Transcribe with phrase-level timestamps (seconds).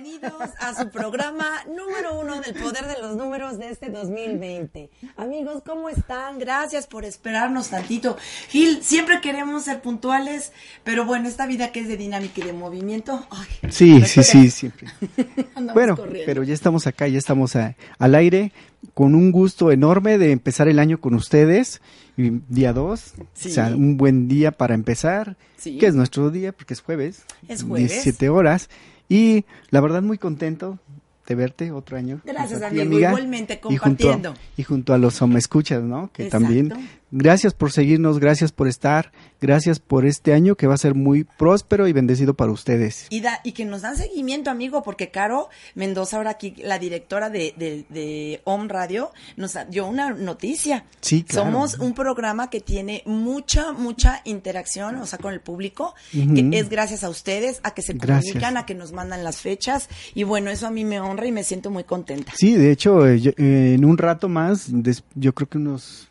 [0.00, 4.90] Bienvenidos a su programa número uno del poder de los números de este 2020.
[5.16, 6.38] Amigos, ¿cómo están?
[6.38, 8.16] Gracias por esperarnos tantito.
[8.48, 10.52] Gil, siempre queremos ser puntuales,
[10.84, 13.26] pero bueno, esta vida que es de dinámica y de movimiento.
[13.30, 14.88] ay, Sí, sí, sí, siempre.
[15.74, 16.26] Bueno, corriendo.
[16.26, 18.52] pero ya estamos acá, ya estamos a- al aire,
[18.94, 21.80] con un gusto enorme de empezar el año con ustedes.
[22.16, 23.48] Día 2, Sí.
[23.48, 25.78] o sea, un buen día para empezar, Sí.
[25.78, 27.22] que es nuestro día, porque es jueves.
[27.48, 27.90] Es jueves.
[27.90, 28.68] 17 horas.
[29.08, 30.78] Y la verdad, muy contento
[31.26, 32.20] de verte otro año.
[32.24, 34.34] Gracias, a ti, amigo, igualmente, Y junto, compartiendo.
[34.56, 36.10] y junto a los escuchas, ¿no?
[36.12, 36.44] Que Exacto.
[36.46, 36.72] también.
[37.10, 41.24] Gracias por seguirnos, gracias por estar, gracias por este año que va a ser muy
[41.24, 43.06] próspero y bendecido para ustedes.
[43.08, 47.30] Y, da- y que nos dan seguimiento, amigo, porque Caro Mendoza, ahora aquí, la directora
[47.30, 50.84] de, de, de Home Radio, nos dio una noticia.
[51.00, 51.46] Sí, claro.
[51.50, 56.68] Somos un programa que tiene mucha, mucha interacción, o sea, con el público, que es
[56.68, 58.24] gracias a ustedes, a que se Gracias.
[58.34, 61.32] comunican, a que nos mandan las fechas, y bueno, eso a mí me honra y
[61.32, 62.32] me siento muy contenta.
[62.36, 66.08] Sí, de hecho, eh, yo- eh, en un rato más, des- yo creo que unos,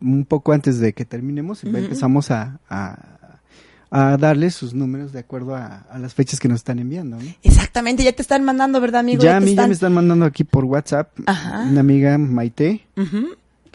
[0.00, 1.76] un poco antes de que terminemos, Ujú.
[1.76, 2.98] empezamos a, a,
[3.90, 7.16] a darles sus números de acuerdo a, a las fechas que nos están enviando.
[7.16, 7.22] ¿no?
[7.42, 9.22] Exactamente, ya te están mandando, ¿verdad, amigo?
[9.22, 11.62] ya a mí ya me están mandando aquí por WhatsApp Ajá.
[11.70, 12.86] una amiga Maite.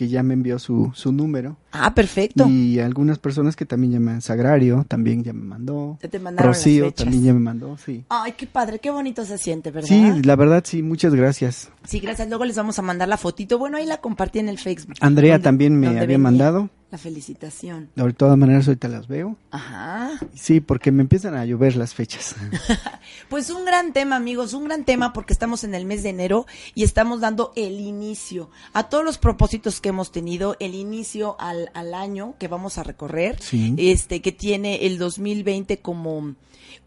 [0.04, 1.56] Que ya me envió su, su número.
[1.72, 2.46] Ah, perfecto.
[2.48, 5.98] Y algunas personas que también llaman Sagrario, también ya me mandó.
[6.02, 8.04] Te Rocío también ya me mandó, sí.
[8.10, 9.88] Ay, qué padre, qué bonito se siente, ¿verdad?
[9.88, 11.72] Sí, la verdad sí, muchas gracias.
[11.86, 12.28] Sí, gracias.
[12.28, 13.58] Luego les vamos a mandar la fotito.
[13.58, 14.96] Bueno, ahí la compartí en el Facebook.
[15.00, 16.70] Andrea también me había venía mandado.
[16.94, 17.90] La felicitación.
[17.96, 19.36] De todas maneras ahorita las veo.
[19.50, 20.12] Ajá.
[20.36, 22.36] Sí, porque me empiezan a llover las fechas.
[23.30, 26.46] Pues un gran tema, amigos, un gran tema porque estamos en el mes de enero
[26.76, 31.72] y estamos dando el inicio a todos los propósitos que hemos tenido, el inicio al,
[31.74, 33.74] al año que vamos a recorrer, Sí.
[33.80, 36.36] este que tiene el 2020 como,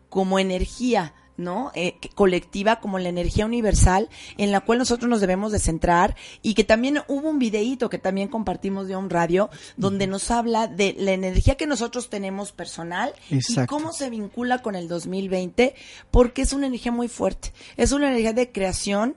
[0.08, 1.14] como energía.
[1.36, 1.72] ¿No?
[1.74, 6.54] Eh, colectiva como la energía universal en la cual nosotros nos debemos de centrar y
[6.54, 10.94] que también hubo un videíto que también compartimos de un radio donde nos habla de
[10.98, 15.74] la energía que nosotros tenemos personal y cómo se vincula con el 2020
[16.10, 17.52] porque es una energía muy fuerte.
[17.76, 19.16] Es una energía de creación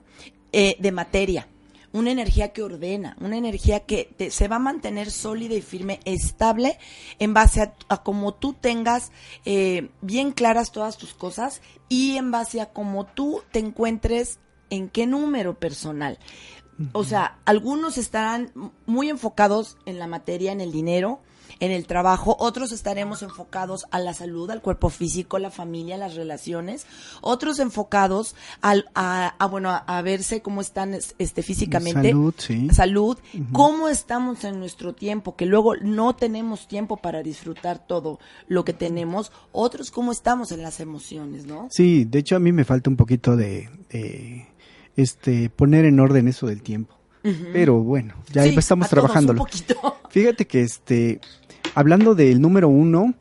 [0.52, 1.46] eh, de materia.
[1.92, 5.98] Una energía que ordena, una energía que te- se va a mantener sólida y firme,
[6.04, 6.78] estable,
[7.18, 9.10] en base a, a cómo tú tengas
[9.44, 14.38] eh, bien claras todas tus cosas y en base a cómo tú te encuentres
[14.70, 16.18] en qué número personal.
[16.92, 18.52] O sea, algunos estarán
[18.86, 21.20] muy enfocados en la materia, en el dinero,
[21.58, 26.14] en el trabajo, otros estaremos enfocados a la salud, al cuerpo físico, la familia, las
[26.14, 26.86] relaciones,
[27.20, 32.08] otros enfocados al, a, a, bueno, a, a verse cómo están es- este físicamente.
[32.10, 32.68] Salud, sí.
[32.72, 33.18] Salud,
[33.52, 38.72] cómo estamos en nuestro tiempo, que luego no tenemos tiempo para disfrutar todo lo que
[38.72, 41.68] tenemos, otros cómo estamos en las emociones, ¿no?
[41.70, 44.46] Sí, de hecho a mí me falta un poquito de, de,
[44.96, 46.94] este poner en orden eso del tiempo.
[47.52, 49.44] Pero bueno, ya Sí, estamos trabajándolo.
[50.08, 51.20] Fíjate que este,
[51.74, 53.14] hablando del número uno,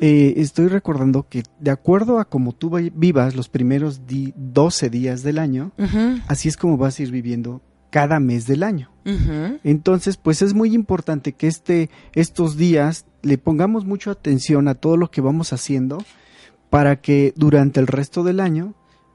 [0.00, 4.90] eh, estoy recordando que de acuerdo a como tú vi- vivas los primeros di- 12
[4.90, 5.72] días del año,
[6.28, 8.90] así es como vas a ir viviendo cada mes del año.
[9.64, 14.96] Entonces, pues es muy importante que este, estos días le pongamos mucha atención a todo
[14.96, 15.98] lo que vamos haciendo
[16.70, 18.74] para que durante el resto del año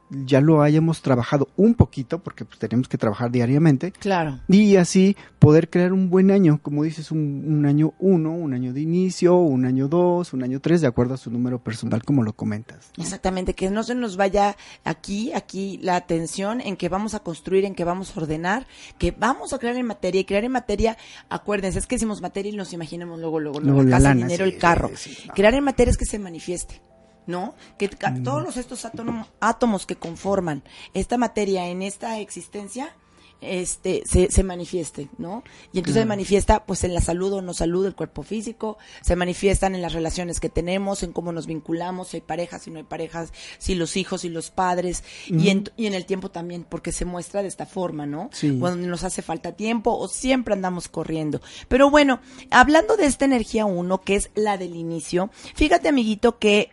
[0.09, 4.39] ya lo hayamos trabajado un poquito, porque pues tenemos que trabajar diariamente, Claro.
[4.47, 8.73] y así poder crear un buen año, como dices, un, un año uno, un año
[8.73, 12.23] de inicio, un año dos, un año tres, de acuerdo a su número personal, como
[12.23, 12.91] lo comentas.
[12.97, 17.65] Exactamente, que no se nos vaya aquí, aquí la atención en que vamos a construir,
[17.65, 18.65] en que vamos a ordenar,
[18.97, 20.97] que vamos a crear en materia y crear en materia,
[21.29, 24.17] acuérdense, es que decimos materia y nos imaginemos luego, luego, Luego la la casa, el
[24.19, 24.89] dinero, sí, el carro.
[24.95, 25.33] sí, sí, no.
[25.33, 26.81] Crear en materia es que se manifieste.
[27.27, 27.53] ¿No?
[27.77, 30.63] Que ca- todos los- estos átomo- átomos que conforman
[30.93, 32.95] esta materia en esta existencia
[33.39, 35.43] este se, se manifieste, ¿no?
[35.71, 39.15] Y entonces se manifiesta pues en la salud o no salud del cuerpo físico, se
[39.15, 42.79] manifiestan en las relaciones que tenemos, en cómo nos vinculamos, si hay parejas, si no
[42.79, 46.63] hay parejas, si los hijos y los padres, y, en, y en el tiempo también,
[46.67, 48.31] porque se muestra de esta forma, ¿no?
[48.33, 48.57] Sí.
[48.59, 51.39] Cuando nos hace falta tiempo o siempre andamos corriendo.
[51.67, 56.71] Pero bueno, hablando de esta energía uno, que es la del inicio, fíjate amiguito que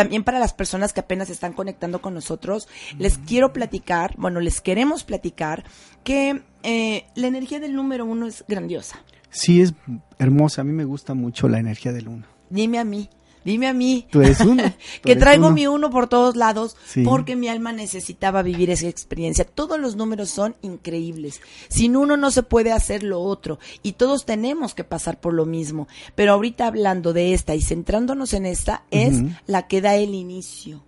[0.00, 2.68] también para las personas que apenas están conectando con nosotros,
[2.98, 5.62] les quiero platicar, bueno, les queremos platicar
[6.04, 8.98] que eh, la energía del número uno es grandiosa.
[9.28, 9.74] Sí, es
[10.18, 10.62] hermosa.
[10.62, 12.24] A mí me gusta mucho la energía del uno.
[12.48, 13.10] Dime a mí,
[13.44, 14.06] dime a mí.
[14.10, 14.62] Tú eres uno.
[14.64, 14.70] tú
[15.02, 15.54] que eres traigo uno.
[15.54, 17.02] mi uno por todos lados Sí.
[17.02, 19.44] porque mi alma necesitaba vivir esa experiencia.
[19.44, 21.40] Todos los números son increíbles.
[21.68, 25.46] Sin uno no se puede hacer lo otro y todos tenemos que pasar por lo
[25.46, 25.88] mismo.
[26.14, 30.82] Pero ahorita hablando de esta y centrándonos en esta es la que da el inicio.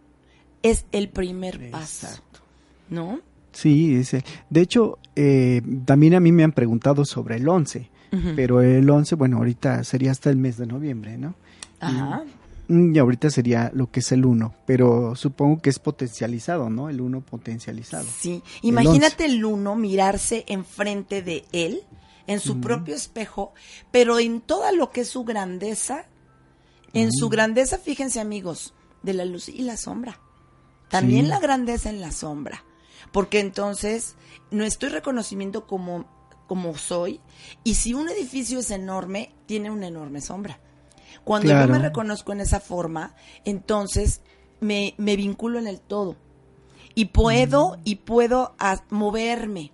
[0.62, 2.06] Es el primer paso.
[2.88, 3.20] ¿No?
[3.52, 4.24] Sí, ese.
[4.48, 8.28] De hecho, eh, también a mí me han preguntado sobre el 11, Ujú.
[8.36, 11.34] pero el 11, bueno, ahorita sería hasta el mes de noviembre, ¿no?
[11.80, 12.22] Ajá.
[12.74, 16.88] Y ahorita sería lo que es el 1, pero supongo que es potencializado, ¿no?
[16.88, 18.06] El 1 potencializado.
[18.18, 21.82] Sí, imagínate el uno mirarse enfrente de él,
[22.26, 23.52] en su propio espejo,
[23.90, 26.06] pero en toda lo que es su grandeza,
[26.94, 30.18] en su grandeza, fíjense amigos, de la luz y la sombra.
[30.88, 31.30] También Sí.
[31.30, 32.64] la grandeza en la sombra,
[33.12, 34.14] porque entonces
[34.50, 36.06] no estoy reconocimiento como,
[36.46, 37.20] como soy,
[37.64, 40.60] y si un edificio es enorme, tiene una enorme sombra.
[41.24, 43.14] Cuando yo me reconozco en esa forma,
[43.44, 44.22] entonces
[44.60, 46.16] me, me vinculo en el todo.
[46.94, 48.54] Y puedo y puedo
[48.90, 49.72] moverme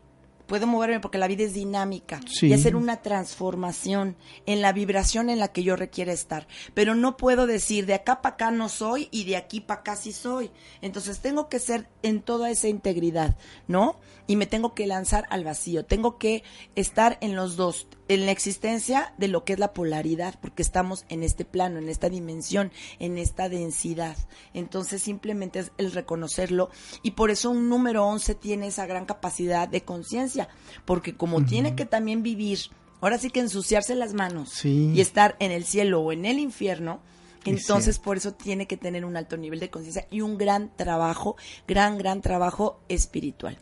[0.49, 2.49] puedo moverme porque la vida es dinámica Sí.
[2.49, 4.17] y hacer una transformación
[4.47, 6.49] en la vibración en la que yo requiera estar.
[6.75, 9.95] Pero no puedo decir de acá para acá no soy y de aquí para acá
[9.97, 10.51] sí soy
[10.83, 13.37] entonces tengo que ser en toda esa integridad
[13.69, 13.97] no
[14.27, 15.87] y me tengo que lanzar al vacío.
[15.87, 16.43] Tengo que
[16.77, 21.07] estar en los dos en la existencia de lo que es la polaridad porque estamos
[21.09, 24.17] en este plano en esta dimensión en esta densidad.
[24.53, 26.69] Entonces simplemente es el reconocerlo.
[27.03, 30.38] Y por eso un número 11 tiene esa gran capacidad de conciencia,
[30.85, 32.59] porque como tiene que también vivir,
[33.01, 34.93] ahora sí que ensuciarse las manos Sí.
[34.95, 37.01] y estar en el cielo o en el infierno,
[37.45, 40.71] Es entonces por eso tiene que tener un alto nivel de conciencia y un gran
[40.77, 41.37] trabajo,
[41.67, 43.57] gran, gran trabajo espiritual.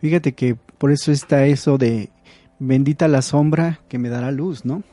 [0.00, 2.10] Fíjate que por eso está eso de
[2.60, 4.84] bendita la sombra que me dará luz, ¿no?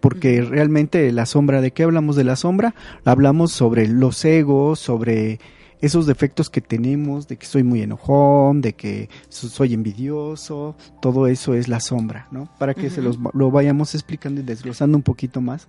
[0.00, 2.74] Porque realmente la sombra, ¿de qué hablamos de la sombra?
[3.04, 5.38] Hablamos sobre los egos, sobre
[5.80, 11.26] esos defectos que tenemos, de que soy muy enojón, de que so- soy envidioso, todo
[11.26, 12.48] eso es la sombra, ¿no?
[12.58, 15.68] Para que se los, lo vayamos explicando y desglosando un poquito más,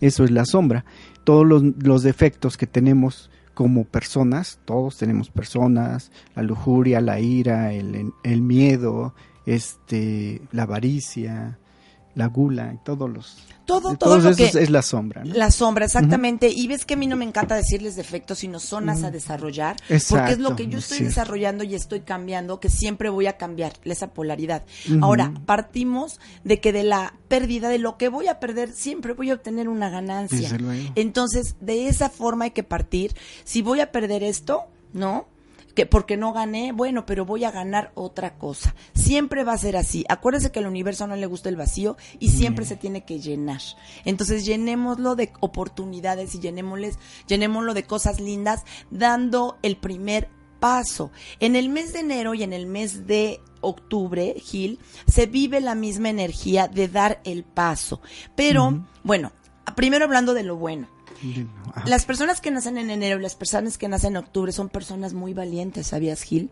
[0.00, 0.84] eso es la sombra.
[1.24, 7.72] Todos los, los defectos que tenemos como personas, todos tenemos personas, la lujuria, la ira,
[7.72, 9.14] el, el miedo,
[9.46, 11.58] este, la avaricia,
[12.18, 13.36] la gula, y todos los...
[13.64, 14.46] Todo, todo lo que...
[14.46, 15.34] es la sombra, ¿no?
[15.34, 16.48] La sombra, exactamente.
[16.48, 19.76] Y ves que a mí no me encanta decirles defectos, sino zonas a desarrollar.
[19.76, 23.26] porque es lo Exacto, que yo es estoy desarrollando y estoy cambiando, que siempre voy
[23.26, 24.64] a cambiar esa polaridad.
[25.00, 29.30] Ahora, partimos de que de la pérdida, de lo que voy a perder, siempre voy
[29.30, 30.50] a obtener una ganancia.
[30.94, 33.14] Entonces, de esa forma hay que partir.
[33.44, 34.62] Si voy a perder esto,
[34.92, 35.28] ¿no?
[35.78, 38.74] Que porque no gané, bueno, pero voy a ganar otra cosa.
[38.94, 40.04] Siempre va a ser así.
[40.08, 43.60] Acuérdense que al universo no le gusta el vacío y siempre se tiene que llenar.
[44.04, 46.98] Entonces, llenémoslo de oportunidades y llenémosles,
[47.28, 50.28] llenémoslo de cosas lindas, dando el primer
[50.58, 51.12] paso.
[51.38, 55.76] En el mes de enero y en el mes de octubre, Gil, se vive la
[55.76, 58.00] misma energía de dar el paso.
[58.34, 59.30] Pero, bueno,
[59.76, 60.88] primero hablando de lo bueno.
[61.74, 61.84] Ajá.
[61.88, 65.12] Las personas que nacen en enero y las personas que nacen en octubre son personas
[65.14, 66.50] muy valientes, ¿sabías, Gil?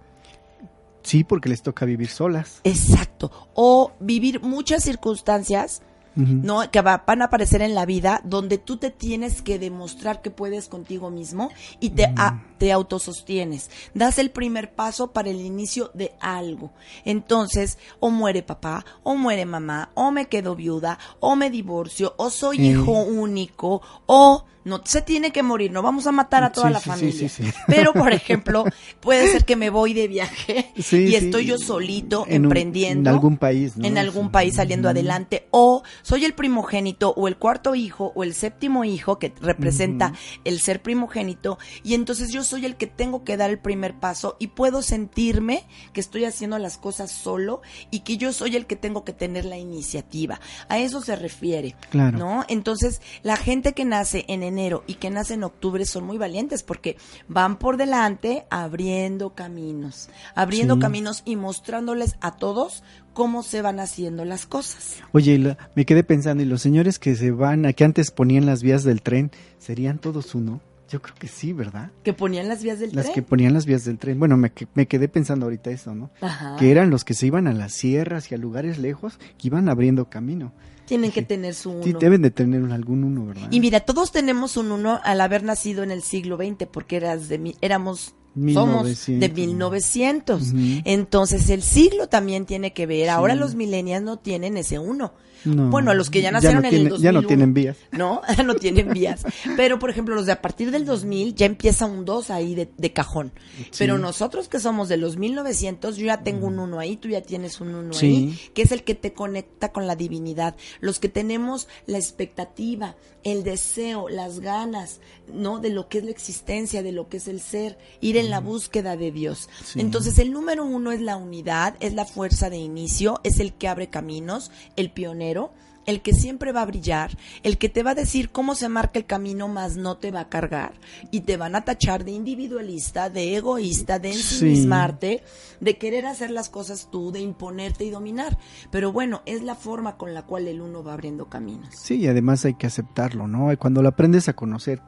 [1.02, 2.61] Sí, porque les toca vivir solas.
[2.64, 3.30] Exacto.
[3.54, 5.82] O vivir muchas circunstancias.
[6.18, 6.70] ¿no?
[6.70, 10.30] Que va- van a aparecer en la vida donde tú te tienes que demostrar que
[10.30, 13.70] puedes contigo mismo y te, a- te autosostienes.
[13.92, 16.73] Das el primer paso para el inicio de algo.
[17.04, 22.30] Entonces, o muere papá, o muere mamá, o me quedo viuda, o me divorcio, o
[22.30, 22.70] soy Eh.
[22.70, 26.73] hijo único, o no se tiene que morir, no vamos a matar a toda Sí,
[26.75, 27.28] la sí, familia.
[27.30, 27.44] sí.
[27.66, 28.64] Pero, por ejemplo,
[29.00, 33.14] puede ser que me voy de viaje y estoy yo solito En un- emprendiendo en
[33.16, 33.87] algún país, ¿no?
[33.87, 38.35] en algún país saliendo adelante o soy el primogénito o el cuarto hijo o el
[38.35, 40.12] séptimo hijo que representa
[40.44, 44.37] el ser primogénito y entonces yo soy el que tengo que dar el primer paso
[44.40, 48.75] y puedo sentirme que estoy haciendo las cosas solo y que yo soy el que
[48.75, 50.40] tengo que tener la iniciativa.
[50.68, 51.76] A eso se refiere.
[51.90, 52.18] Claro.
[52.18, 52.44] ¿No?
[52.49, 56.18] Entonces, la gente que nace en enero enero y que nace en octubre son muy
[56.18, 56.96] valientes porque
[57.28, 60.80] van por delante abriendo caminos, abriendo Sí.
[60.80, 62.82] caminos y mostrándoles a todos
[63.12, 64.96] cómo se van haciendo las cosas.
[65.12, 68.46] Oye, la- me quedé pensando, ¿y los señores que se van, a que antes ponían
[68.46, 70.60] las vías del tren, serían todos uno?
[70.88, 71.90] Yo creo que sí, ¿verdad?
[72.04, 73.14] Que ponían las vías del Las tren.
[73.16, 74.18] que ponían las vías del tren.
[74.20, 76.10] Bueno, me, me quedé pensando ahorita eso, ¿no?
[76.20, 76.54] Ajá.
[76.58, 79.68] Que eran los que se iban a las sierras y a lugares lejos, que iban
[79.68, 80.52] abriendo camino.
[80.87, 81.83] Tienen que tener su uno.
[81.85, 83.49] Sí, deben de tener algún uno, ¿verdad?
[83.50, 87.28] Y mira, todos tenemos un uno al haber nacido en el siglo XX, porque eras
[87.28, 89.21] de, mi- éramos, somos 1900.
[89.21, 90.43] de 1900.
[90.43, 90.57] Ujú.
[90.85, 93.09] Entonces el siglo también tiene que ver.
[93.11, 93.40] Ahora Sí.
[93.40, 95.12] los millennials no tienen ese uno.
[95.46, 95.70] No.
[95.70, 97.28] Bueno, a los que ya nacieron no en el tienen- Ya no 2001.
[97.28, 97.76] tienen vías.
[97.92, 98.20] ¿no?
[98.44, 99.24] no tienen vías.
[99.56, 102.68] Pero, por ejemplo, los de a partir del 2000 ya empieza un 2 ahí de,
[102.76, 103.32] de cajón.
[103.78, 107.22] Pero nosotros que somos de los 1900, yo ya tengo un 1 ahí, tú ya
[107.22, 108.06] tienes un 1 Sí.
[108.06, 110.56] ahí, que es el que te conecta con la divinidad.
[110.80, 112.96] Los que tenemos la expectativa,
[113.26, 115.59] el deseo, las ganas, ¿no?
[115.59, 118.38] De lo que es la existencia, de lo que es el ser, ir en la
[118.38, 119.49] búsqueda de Dios.
[119.64, 119.80] Sí.
[119.80, 123.66] Entonces, el número uno es la unidad, es la fuerza de inicio, es el que
[123.66, 125.50] abre caminos, el pionero,
[125.87, 128.99] el que siempre va a brillar, el que te va a decir cómo se marca
[128.99, 130.73] el camino, más no te va a cargar.
[131.11, 134.19] Y te van a tachar de individualista, de egoísta, de Sí.
[134.19, 135.23] ensimismarte,
[135.61, 138.38] de querer hacer las cosas tú, de imponerte y dominar.
[138.71, 141.69] Pero bueno, es la forma con la cual el uno va abriendo caminos.
[141.76, 143.57] Sí, y además hay que aceptarlo, ¿no?
[143.59, 144.81] Cuando lo aprendes a conocer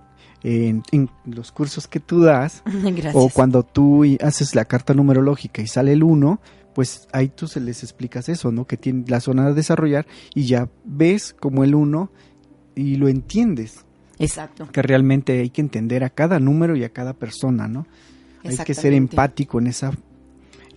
[0.43, 3.15] en, en los cursos que tú das, Gracias.
[3.17, 6.41] o cuando tú haces la carta numerológica y sale el 1,
[6.79, 8.65] pues ahí tú se les explicas eso, ¿no?
[8.65, 12.09] Que tiene la zona a desarrollar y ya ves como el 1
[12.77, 13.85] y lo entiendes.
[14.21, 14.69] Exacto.
[14.71, 17.89] Que realmente hay que entender a cada número y a cada persona, ¿no?
[18.45, 19.91] Hay que ser empático en esa,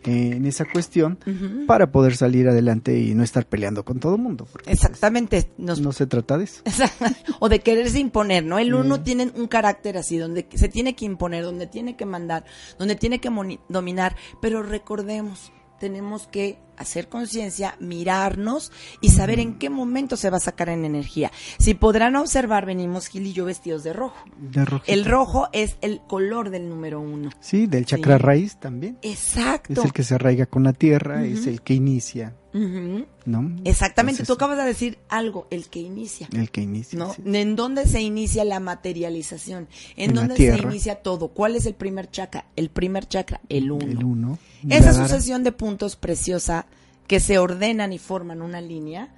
[0.03, 1.19] en esa cuestión
[1.67, 4.47] para poder salir adelante y no estar peleando con todo el mundo.
[4.51, 5.51] pues, Exactamente.
[5.59, 6.63] Nos no se trata de eso.
[7.39, 8.57] o de quererse imponer, ¿no?
[8.57, 12.43] El uno tiene un carácter así, donde se tiene que imponer, donde tiene que mandar,
[12.79, 13.29] donde tiene que
[13.69, 18.71] dominar, pero recordemos, tenemos que hacer conciencia, mirarnos
[19.01, 21.31] y saber en qué momento se va a sacar en energía.
[21.59, 24.17] Si podrán observar, venimos Gil y yo vestidos de rojo.
[24.37, 24.65] De.
[24.87, 27.29] El rojo es el color del número uno.
[27.39, 28.23] Sí, del chakra Sí.
[28.23, 28.97] raíz también.
[29.01, 29.73] Exacto.
[29.73, 32.35] Es el que se arraiga con la tierra, es el que inicia.
[32.53, 33.55] ¿no?
[33.63, 36.27] Exactamente, Entonces, tú acabas de decir algo, el que inicia.
[36.33, 36.99] El que inicia.
[36.99, 37.13] ¿no?
[37.13, 37.21] sí.
[37.25, 39.67] ¿En dónde se inicia la materialización?
[39.95, 41.29] ¿En, En dónde se inicia todo?
[41.29, 42.45] ¿Cuál es el primer chakra?
[42.55, 43.85] El primer chakra, el uno.
[43.85, 44.39] El uno.
[44.69, 46.65] Esa sucesión de puntos preciosa
[47.11, 49.09] que se ordenan y forman una línea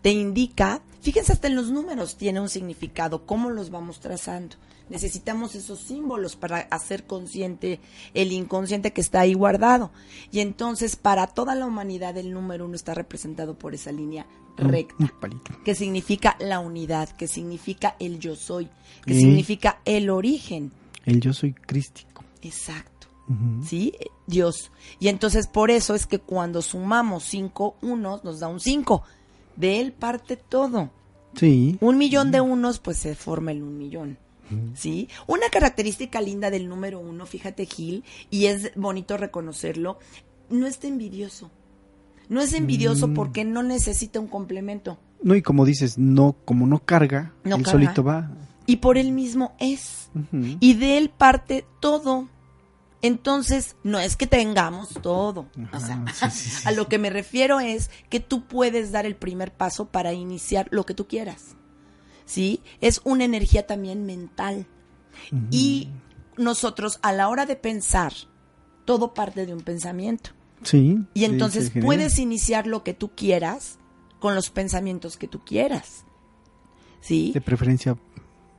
[0.00, 4.54] te indica, fíjense hasta en los números tiene un significado, cómo los vamos trazando.
[4.88, 7.80] Necesitamos esos símbolos para hacer consciente
[8.14, 9.90] el inconsciente que está ahí guardado.
[10.30, 14.24] Y entonces para toda la humanidad el número uno está representado por esa línea
[14.56, 15.12] recta
[15.64, 18.68] que significa la unidad, que significa el yo soy,
[19.04, 20.70] que significa el origen.
[21.04, 22.22] El yo soy crístico.
[22.40, 22.91] Exacto.
[23.64, 23.92] ¿Sí?
[24.26, 24.70] Dios.
[25.00, 29.02] Y entonces por eso es que cuando sumamos cinco unos nos da un 5.
[29.56, 30.90] De él parte todo.
[31.34, 31.76] Sí.
[31.80, 34.18] Un millón de unos, pues se forma el un millón.
[34.74, 35.08] ¿Sí?
[35.26, 39.98] Una característica linda del número uno, fíjate Gil, y es bonito reconocerlo,
[40.50, 41.50] no es envidioso.
[42.28, 43.14] No es envidioso Mm.
[43.14, 44.98] porque no necesita un complemento.
[45.22, 47.70] No, y como dices, no, como no carga, No él carga.
[47.80, 48.30] solito va.
[48.66, 50.10] Y por él mismo es.
[50.60, 52.28] Y de él parte todo.
[53.02, 55.48] Entonces, no es que tengamos todo.
[55.72, 58.92] O sea, Ajá, sí, sí, sí, a lo que me refiero es que tú puedes
[58.92, 61.56] dar el primer paso para iniciar lo que tú quieras.
[62.24, 62.60] ¿Sí?
[62.80, 64.66] Es una energía también mental.
[65.50, 65.90] Y
[66.36, 68.12] nosotros, a la hora de pensar,
[68.84, 70.30] todo parte de un pensamiento.
[70.62, 70.98] Sí.
[71.12, 73.78] Y entonces puedes iniciar lo que tú quieras
[74.20, 76.04] con los pensamientos que tú quieras.
[77.00, 77.32] ¿Sí?
[77.32, 77.96] De preferencia,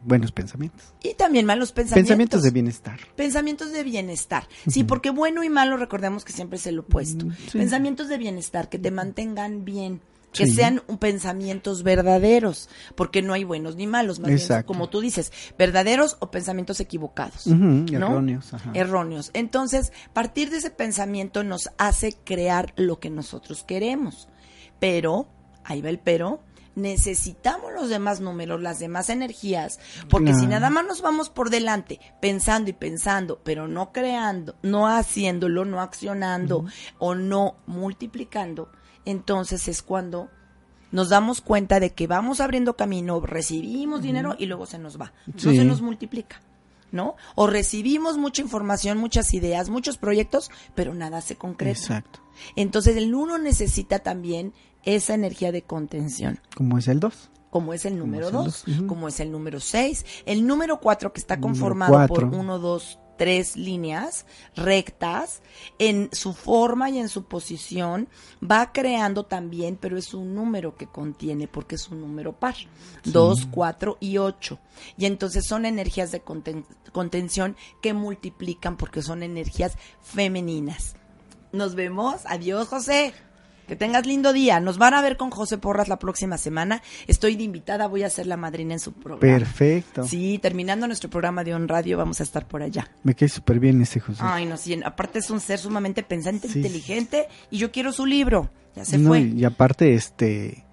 [0.05, 0.93] buenos pensamientos.
[1.01, 2.07] Y también malos pensamientos.
[2.07, 3.00] Pensamientos de bienestar.
[3.15, 4.48] Pensamientos de bienestar.
[4.67, 7.25] Sí, porque bueno y malo recordemos que siempre es el opuesto.
[7.25, 7.57] Mm, sí.
[7.57, 10.01] Pensamientos de bienestar que te mantengan bien,
[10.33, 10.53] que Sí.
[10.55, 16.17] sean pensamientos verdaderos, porque no hay buenos ni malos, más bien, como tú dices, verdaderos
[16.22, 17.45] o pensamientos equivocados.
[17.48, 18.53] Erróneos.
[18.53, 18.72] ajá.
[18.74, 19.29] Erróneos.
[19.33, 24.27] Entonces, partir de ese pensamiento nos hace crear lo que nosotros queremos.
[24.79, 25.27] Pero,
[25.63, 26.41] ahí va el pero,
[26.75, 32.00] necesitamos los demás números, las demás energías, porque si nada más nos vamos por delante
[32.20, 36.65] pensando y pensando, pero no creando, no haciéndolo, no accionando
[37.00, 38.72] o no multiplicando,
[39.06, 40.30] entonces es cuando
[40.92, 45.13] nos damos cuenta de que vamos abriendo camino, recibimos dinero y luego se nos va,
[45.25, 46.42] no se nos multiplica.
[46.92, 47.15] ¿No?
[47.34, 51.80] O recibimos mucha información, muchas ideas, muchos proyectos, pero nada se concreta.
[51.80, 52.20] Exacto.
[52.56, 54.53] Entonces el uno necesita también
[54.84, 56.40] esa energía de contención.
[56.56, 57.30] Como es el 2.
[57.50, 58.88] como es el número son 2, los- ujú.
[58.88, 62.16] como es el número 6, el número 4 que está conformado cuatro.
[62.16, 64.25] por 1, 2, tres líneas
[64.56, 65.44] rectas
[65.78, 68.10] en su forma y en su posición
[68.42, 72.56] va creando también, pero es un número que contiene porque es un número par.
[73.04, 74.58] 2, 4 y 8.
[74.98, 80.96] Y entonces son energías de conten- contención que multiplican porque son energías femeninas.
[81.52, 82.22] Nos vemos.
[82.25, 83.13] Adiós, José.
[83.67, 84.60] Que tengas lindo día.
[84.60, 86.82] Nos van a ver con José Porras la próxima semana.
[87.08, 89.22] Estoy de invitada, voy a ser la madrina en su programa.
[89.22, 90.03] Perfecto.
[90.05, 92.91] Sí, terminando nuestro programa de On Radio, vamos a estar por allá.
[93.03, 94.20] Me quedé súper bien ese José.
[94.24, 96.60] Ay, no, sí, aparte es un ser sumamente pensante, Sí.
[96.60, 98.50] inteligente, y yo quiero su libro.
[98.75, 99.22] Ya se No, fue.
[99.22, 100.65] y aparte, este,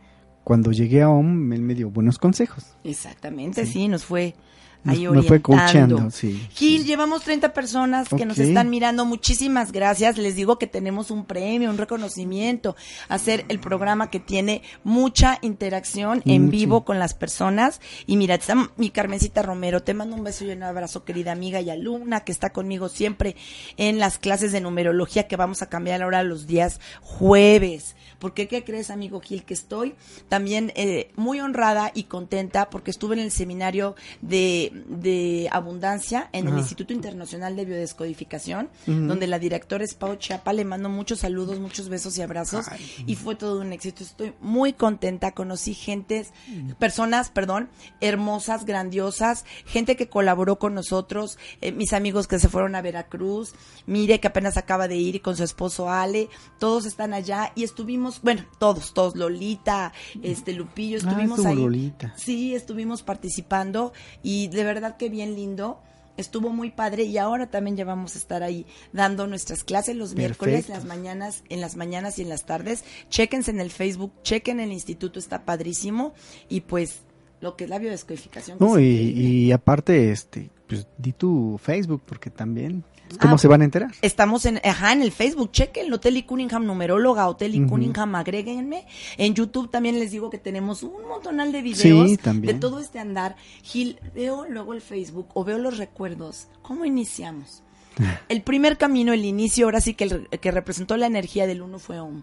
[0.43, 2.65] cuando llegué a OM, él me dio buenos consejos.
[2.83, 4.35] Exactamente, sí, nos fue
[4.85, 5.43] ahí fue orientando.
[5.43, 6.87] coacheando, sí, Gil, sí.
[6.87, 9.05] llevamos 30 personas que nos están mirando.
[9.05, 10.19] Muchísimas gracias.
[10.19, 12.77] Les digo que tenemos un premio, un reconocimiento.
[13.09, 17.81] Hacer el programa que tiene mucha interacción en vivo con las personas.
[18.07, 19.83] Y mira, está mi Carmencita Romero.
[19.83, 23.37] Te mando un beso y un abrazo, querida amiga y alumna que está conmigo siempre
[23.77, 27.97] en las clases de numerología que vamos a cambiar ahora los días jueves.
[28.21, 29.45] Porque, ¿qué crees, amigo Gil?
[29.45, 29.95] Que estoy
[30.29, 36.47] también eh, muy honrada y contenta porque estuve en el seminario de, de abundancia en
[36.47, 36.61] el.
[36.61, 40.53] Instituto Internacional de Biodescodificación, donde la directora es Pau Chiapa.
[40.53, 42.69] Le mando muchos saludos, muchos besos y abrazos.
[42.69, 42.87] Ay.
[43.07, 44.05] Y fue todo un éxito.
[44.05, 45.33] Estoy muy contenta.
[45.33, 46.33] Conocí gentes,
[46.79, 52.75] personas, perdón, hermosas, grandiosas, gente que colaboró con nosotros, eh, mis amigos que se fueron
[52.75, 53.55] a Veracruz,
[53.87, 58.10] Mire que apenas acaba de ir con su esposo Ale, todos están allá y estuvimos,
[58.23, 61.57] bueno, todos, todos, Lolita, este Lupillo, Ah, estuvimos ahí.
[61.57, 62.15] Lolita.
[62.17, 65.81] Sí, estuvimos participando y de verdad que bien lindo.
[66.17, 70.15] Estuvo muy padre y ahora también ya vamos a estar ahí dando nuestras clases los
[70.15, 70.73] miércoles, Perfecto.
[70.75, 72.85] las mañanas, en las mañanas y en las tardes.
[73.09, 76.13] Chéquense en el Facebook, chequen el instituto, está padrísimo
[76.51, 76.99] y pues
[77.41, 78.59] lo que es la biodescodificación.
[78.61, 82.85] No, y, y aparte, este, pues di tu Facebook, porque también,
[83.19, 83.91] ¿cómo Ah, se van a enterar?
[84.03, 87.37] Estamos en, ajá, en el Facebook, chequenlo, Telly Cunningham, numeróloga o.
[87.37, 88.87] Cunningham, agréguenme.
[89.17, 92.99] En YouTube también les digo que tenemos un montonal de videos Sí, de todo este
[92.99, 93.37] andar.
[93.63, 96.49] Gil, veo luego el Facebook o veo los recuerdos.
[96.63, 97.63] ¿Cómo iniciamos?
[98.29, 101.79] El primer camino, el inicio, ahora sí que el que representó la energía del uno
[101.79, 102.23] fue OM.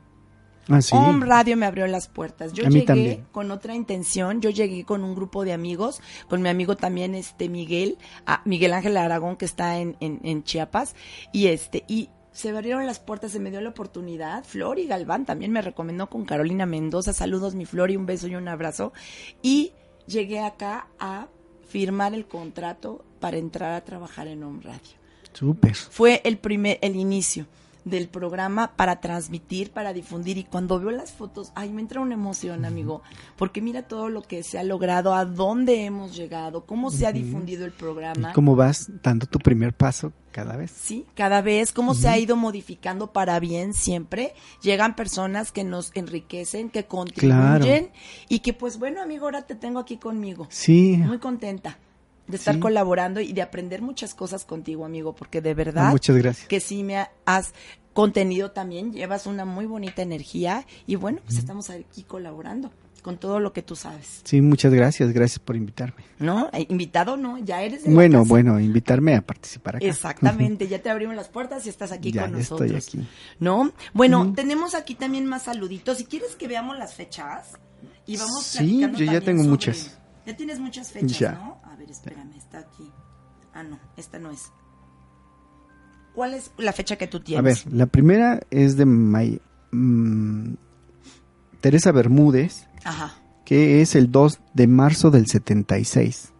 [0.69, 0.95] Ah, sí.
[0.95, 2.53] Om Radio me abrió las puertas.
[2.53, 3.25] Yo A mí llegué también.
[3.31, 7.49] con otra intención, yo llegué con un grupo de amigos, con mi amigo también este
[7.49, 7.97] Miguel,
[8.45, 10.95] Miguel Ángel Aragón que está en, en, en Chiapas
[11.31, 14.43] y este y se abrieron las puertas, se me dio la oportunidad.
[14.43, 17.11] Flor y Galván también me recomendó con Carolina Mendoza.
[17.11, 18.93] Saludos, mi Flor, y un beso y un abrazo.
[19.41, 19.71] Y
[20.05, 21.29] llegué acá a
[21.67, 24.97] firmar el contrato para entrar a trabajar en Om Radio
[25.33, 25.75] Súper.
[25.75, 27.47] fue el primer, el inicio
[27.89, 32.13] del programa para transmitir, para difundir y cuando veo las fotos, ay, me entra una
[32.13, 33.01] emoción, amigo,
[33.37, 37.11] porque mira todo lo que se ha logrado, a dónde hemos llegado, cómo se ha
[37.11, 38.31] difundido el programa.
[38.31, 40.71] ¿Y cómo vas dando tu primer paso cada vez?
[40.71, 44.33] Sí, cada vez cómo se ha ido modificando para bien siempre.
[44.61, 47.91] Llegan personas que nos enriquecen, que contribuyen
[48.29, 50.47] y que pues bueno, amigo, ahora te tengo aquí conmigo.
[50.49, 51.79] Sí, Muy contenta
[52.27, 52.59] de estar Sí.
[52.59, 56.47] colaborando y de aprender muchas cosas contigo, amigo, porque de ah, verdad muchas gracias.
[56.47, 57.53] que sí me ha- has
[57.93, 63.39] contenido también, llevas una muy bonita energía y bueno, pues estamos aquí colaborando con todo
[63.39, 66.03] lo que tú sabes, Sí, muchas gracias, gracias por invitarme.
[66.19, 66.49] ¿no?
[66.51, 67.37] Eh, Invitado, ¿no?
[67.37, 69.85] Ya eres de Bueno, bueno, invitarme a participar acá.
[69.85, 72.69] Exactamente, ya te abrimos las puertas y estás aquí Ya, con nosotros.
[72.71, 73.09] estoy aquí.
[73.39, 73.71] ¿No?
[73.93, 75.99] Bueno, tenemos aquí también más saluditos.
[75.99, 77.53] Si quieres que veamos las fechas
[78.05, 79.97] y vamos Sí, yo ya tengo sobre- muchas.
[80.25, 81.31] Ya tienes muchas fechas, Ya.
[81.31, 81.61] ¿no?
[81.87, 82.91] A ver, espérame, está aquí.
[83.53, 84.51] Ah, no, esta no es.
[86.13, 87.65] ¿Cuál es la fecha que tú A tienes?
[87.65, 90.53] ver, la primera es de May- mm,
[91.61, 93.13] Teresa Bermúdez, Ajá.
[93.45, 96.33] que es el 2 de marzo del 76.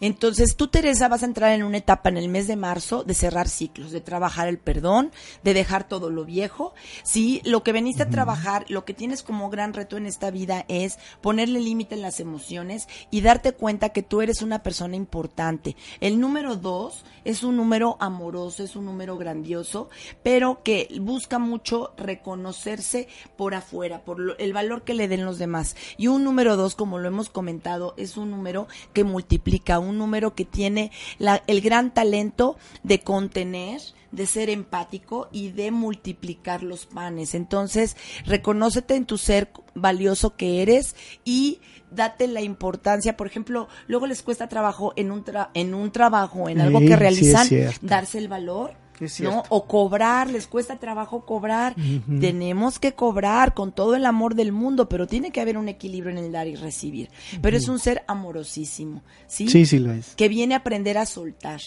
[0.00, 3.14] Entonces tú, Teresa, vas a entrar en una etapa en el mes de marzo de
[3.14, 5.10] cerrar ciclos, de trabajar el perdón,
[5.44, 6.74] de dejar todo lo viejo.
[7.02, 10.64] Sí, lo que veniste a trabajar, lo que tienes como gran reto en esta vida
[10.68, 15.76] es ponerle límite en las emociones y darte cuenta que tú eres una persona importante.
[16.00, 19.90] El número dos es un número amoroso, es un número grandioso,
[20.22, 25.38] pero que busca mucho reconocerse por afuera, por lo- el valor que le den los
[25.38, 25.76] demás.
[25.98, 30.34] Y un número dos, como lo hemos comentado, es un número que multiplica, un número
[30.34, 33.80] que tiene la- el gran talento de contener,
[34.12, 37.34] de ser empático y de multiplicar los panes.
[37.34, 41.60] Entonces, reconócete en tu ser valioso que eres y
[41.92, 43.16] date la importancia.
[43.16, 46.86] Por ejemplo, luego les cuesta trabajo en un, tra- en un trabajo, en algo sí
[46.86, 47.46] que realizan,
[47.82, 49.20] darse el valor Es.
[49.20, 49.42] ¿no?
[49.48, 51.74] O cobrar, les cuesta trabajo cobrar.
[52.20, 56.10] Tenemos que cobrar con todo el amor del mundo, pero tiene que haber un equilibrio
[56.10, 57.10] en el dar y recibir.
[57.40, 59.48] Pero es un ser amorosísimo, ¿sí?
[59.48, 60.14] Sí, sí lo es.
[60.14, 61.60] Que viene a aprender a soltar,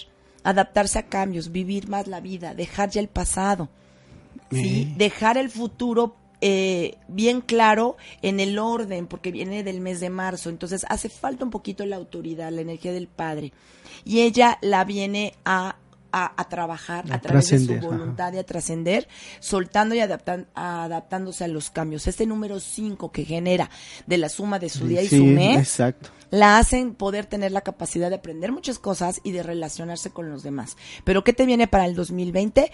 [0.44, 3.70] adaptarse a cambios, vivir más la vida, dejar ya el pasado,
[4.52, 4.90] ¿sí?
[4.90, 4.94] Eh.
[4.98, 6.16] Dejar el futuro
[6.46, 10.50] eh, bien claro en el orden, porque viene del mes de marzo.
[10.50, 13.54] Entonces hace falta un poquito la autoridad, la energía del padre.
[14.04, 15.78] Y ella la viene a,
[16.16, 17.88] a, a trabajar A a, través de su trascender, ajá.
[17.98, 19.08] voluntad y a trascender,
[19.40, 22.08] soltando y adaptan- adaptándose a los cambios.
[22.08, 23.70] Este número 5 que genera
[24.08, 26.10] de la suma de su día y su mes, Exacto.
[26.30, 30.44] la hacen poder tener la capacidad de aprender muchas cosas y de relacionarse con los
[30.44, 30.78] demás.
[31.04, 32.72] Pero ¿qué te viene para el 2020?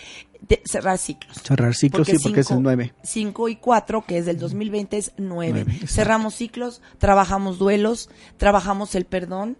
[0.47, 1.37] De cerrar ciclos.
[1.43, 2.93] Cerrar ciclos, sí, porque es el 9.
[3.03, 5.29] 5 y 4, que es del 2020, es 9.
[5.29, 5.93] Nueve, exacto.
[5.93, 9.57] Cerramos ciclos, trabajamos duelos, trabajamos el perdón.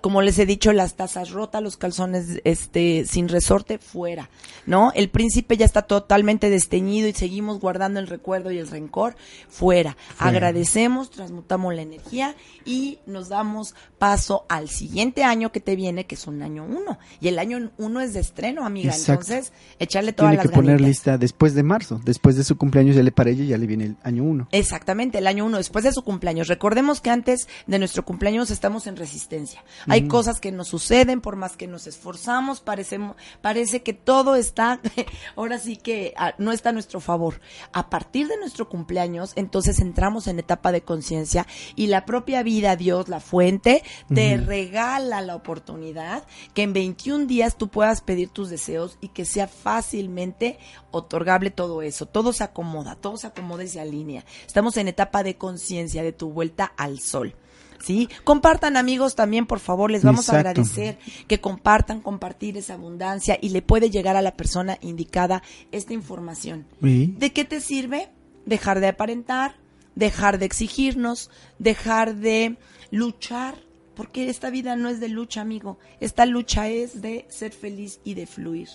[0.00, 4.30] Como les he dicho, las tazas rotas, los calzones este sin resorte, fuera,
[4.66, 4.92] ¿no?
[4.94, 9.16] El príncipe ya está totalmente desteñido y seguimos guardando el recuerdo y el rencor,
[9.48, 9.96] fuera.
[10.18, 16.14] Agradecemos, transmutamos la energía y nos damos paso al siguiente año que te viene, que
[16.14, 16.98] es un año uno.
[17.20, 18.92] Y el año uno es de estreno, amiga.
[18.92, 19.32] Exacto.
[19.32, 22.00] Entonces, echarle todas Tiene las que poner lista después de marzo.
[22.04, 24.48] Después de su cumpleaños ya le para ella, ya le viene el año 1.
[24.52, 26.48] Exactamente, el año uno, después de su cumpleaños.
[26.48, 29.62] Recordemos que antes de nuestro cumpleaños estamos en resistencia.
[29.88, 34.80] Hay cosas que nos suceden, por más que nos esforzamos, parecemos, parece que todo está,
[35.36, 37.40] ahora sí que ah, no está a nuestro favor.
[37.72, 42.76] A partir de nuestro cumpleaños, entonces entramos en etapa de conciencia y la propia vida,
[42.76, 48.50] Dios, la fuente, te regala la oportunidad que en 21 días tú puedas pedir tus
[48.50, 50.58] deseos y que sea fácilmente
[50.90, 52.06] otorgable todo eso.
[52.06, 54.24] Todo se acomoda, todo se acomoda y se alinea.
[54.46, 57.34] Estamos en etapa de conciencia de tu vuelta al sol.
[57.82, 58.08] ¿Sí?
[58.22, 63.48] Compartan amigos también, por favor, les vamos a agradecer que compartan, compartir esa abundancia y
[63.48, 66.64] le puede llegar a la persona indicada esta información.
[66.80, 68.08] ¿De qué te sirve?
[68.46, 69.56] Dejar de aparentar,
[69.96, 72.56] dejar de exigirnos, dejar de
[72.92, 73.56] luchar,
[73.94, 75.78] porque esta vida no es de lucha, amigo.
[76.00, 78.68] Esta lucha es de ser feliz y de fluir.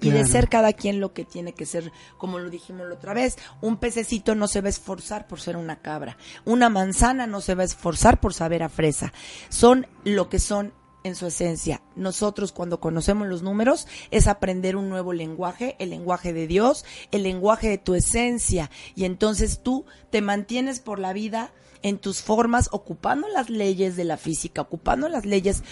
[0.00, 3.14] Y de ser cada quien lo que tiene que ser, como lo dijimos la otra
[3.14, 3.36] vez.
[3.60, 6.18] Un pececito no se va a esforzar por ser una cabra.
[6.44, 9.12] Una manzana no se va a esforzar por saber a fresa.
[9.48, 10.72] Son lo que son
[11.04, 11.82] en su esencia.
[11.94, 17.22] Nosotros cuando conocemos los números es aprender un nuevo lenguaje, el lenguaje de Dios, el
[17.22, 18.70] lenguaje de tu esencia.
[18.96, 21.52] Y entonces tú te mantienes por la vida
[21.84, 25.62] en tus formas, ocupando las leyes de la física, ocupando las leyes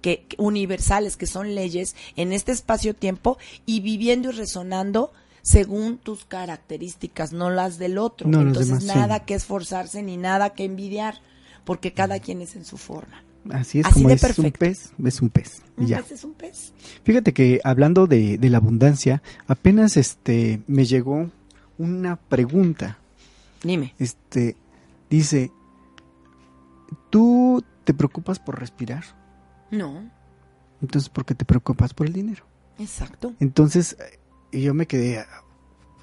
[0.00, 6.24] que, que- universales, que son leyes en este espacio-tiempo, y viviendo y resonando según tus
[6.24, 8.28] características, no las del otro.
[8.28, 8.88] No, Entonces demás, sí.
[8.88, 11.20] nada que esforzarse ni nada que envidiar,
[11.64, 13.22] porque cada quien es en su forma.
[13.50, 15.62] Así es Así como es un pez, es un pez.
[15.78, 15.98] y Un ya.
[16.02, 16.72] pez es un pez.
[17.04, 21.30] Fíjate que hablando de, de la abundancia, apenas este me llegó
[21.78, 22.98] una pregunta.
[23.62, 23.94] Dime.
[23.98, 24.56] Este
[25.08, 25.50] dice,
[27.10, 29.04] ¿tú te preocupas por respirar?
[29.70, 30.10] No,
[30.80, 32.44] Entonces, ¿por qué te preocupas por el dinero?
[32.78, 33.34] exacto.
[33.40, 34.18] Entonces, eh,
[34.52, 35.42] y yo me quedé, ah,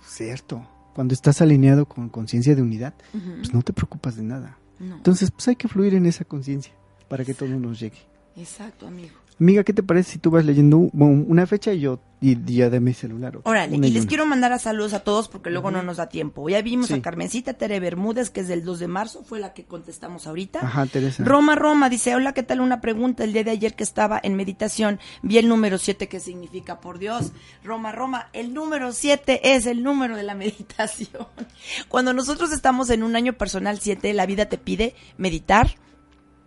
[0.05, 4.57] cierto, cuando estás alineado con conciencia de unidad, pues no te preocupas de nada.
[4.79, 6.73] No, Entonces, pues hay que fluir en esa conciencia
[7.07, 7.97] para que todo nos llegue.
[8.35, 9.15] exacto, amigo.
[9.39, 12.79] Amiga, ¿qué te parece si tú vas leyendo una fecha y yo y, ya de
[12.79, 13.37] mi celular?
[13.43, 16.47] Órale, y les quiero mandar a saludos a todos porque luego no nos da tiempo.
[16.47, 16.93] Ya vimos Sí.
[16.93, 20.59] a Carmencita Tere Bermúdez, que es del 2 de marzo, fue la que contestamos ahorita.
[20.61, 21.21] Ajá, Teresa.
[21.25, 22.61] Roma Roma dice, hola, ¿qué tal?
[22.61, 23.25] Una pregunta.
[23.25, 26.97] El día de ayer que estaba en meditación, vi el número 7 que significa por
[26.97, 27.33] Dios.
[27.61, 31.27] Roma Roma, el número 7 es el número de la meditación.
[31.89, 35.75] Cuando nosotros estamos en un año personal 7, la vida te pide meditar,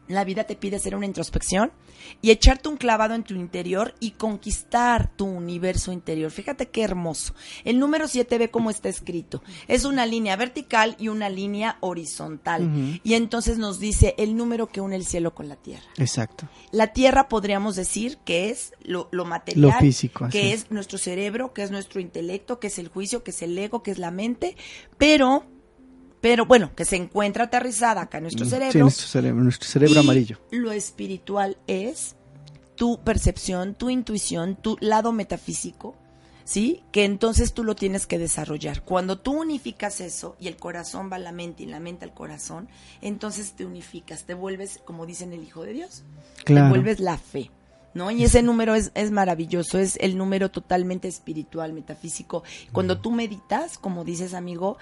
[0.08, 1.70] la vida te pide hacer una introspección
[2.22, 6.30] y echarte un clavado en tu interior y conquistar tu universo interior.
[6.30, 7.34] Fíjate qué hermoso.
[7.64, 9.42] El número 7 ve cómo está escrito.
[9.66, 13.00] Es una línea vertical y una línea horizontal.
[13.04, 15.86] Y entonces nos dice el número que une el cielo con la tierra.
[15.96, 16.48] Exacto.
[16.72, 20.98] La tierra podríamos decir que es lo, lo material, Lo físico, así que es nuestro
[20.98, 23.98] cerebro, que es nuestro intelecto, que es el juicio, que es el ego, que es
[23.98, 24.56] la mente,
[24.96, 25.44] pero,
[26.20, 28.72] pero bueno, que se encuentra aterrizada acá en nuestro Mm, cerebro.
[28.72, 30.38] Sí, nuestro cerebro, nuestro cerebro Y amarillo.
[30.50, 32.16] Lo espiritual es
[32.74, 35.96] tu percepción, tu intuición, tu lado metafísico,
[36.44, 36.82] ¿sí?
[36.92, 38.84] Que entonces tú lo tienes que desarrollar.
[38.84, 42.14] Cuando tú unificas eso y el corazón va a la mente y la mente al
[42.14, 42.68] corazón,
[43.02, 46.04] entonces te unificas, te vuelves, como dicen el Hijo de Dios,
[46.44, 46.66] Claro.
[46.66, 47.50] te vuelves la fe.
[47.94, 48.10] ¿No?
[48.12, 52.44] Y ese número es, es maravilloso, es el número totalmente espiritual, metafísico.
[52.70, 54.76] Cuando tú meditas, como dices amigo.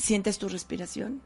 [0.00, 1.20] Sientes tu respiración,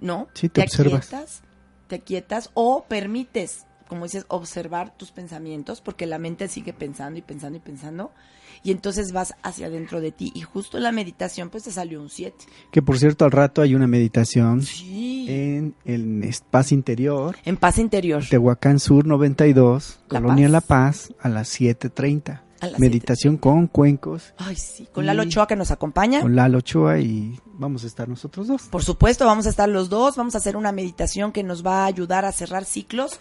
[0.00, 0.28] ¿no?
[0.34, 1.06] Sí, te observas.
[1.12, 1.42] aquietas,
[1.88, 7.22] te aquietas o permites, como dices, observar tus pensamientos, porque la mente sigue pensando y
[7.22, 8.10] pensando y pensando,
[8.62, 10.32] y entonces vas hacia adentro de ti.
[10.34, 12.46] Y justo en la meditación, pues te salió un 7.
[12.72, 15.26] Que por cierto, al rato hay una meditación Sí.
[15.28, 18.24] en el Paz Interior, En paz interior.
[18.28, 20.52] Tehuacán Sur 92, La Colonia Paz.
[20.52, 22.40] La Paz, a las 7.30.
[22.78, 24.88] Meditación con cuencos, Ay, sí.
[24.92, 26.22] Con Lalo Ochoa que nos acompaña.
[26.22, 28.62] con Lalo Ochoa y vamos a estar nosotros dos.
[28.62, 31.82] Por supuesto, vamos a estar los dos, vamos a hacer una meditación que nos va
[31.82, 33.20] a ayudar a cerrar ciclos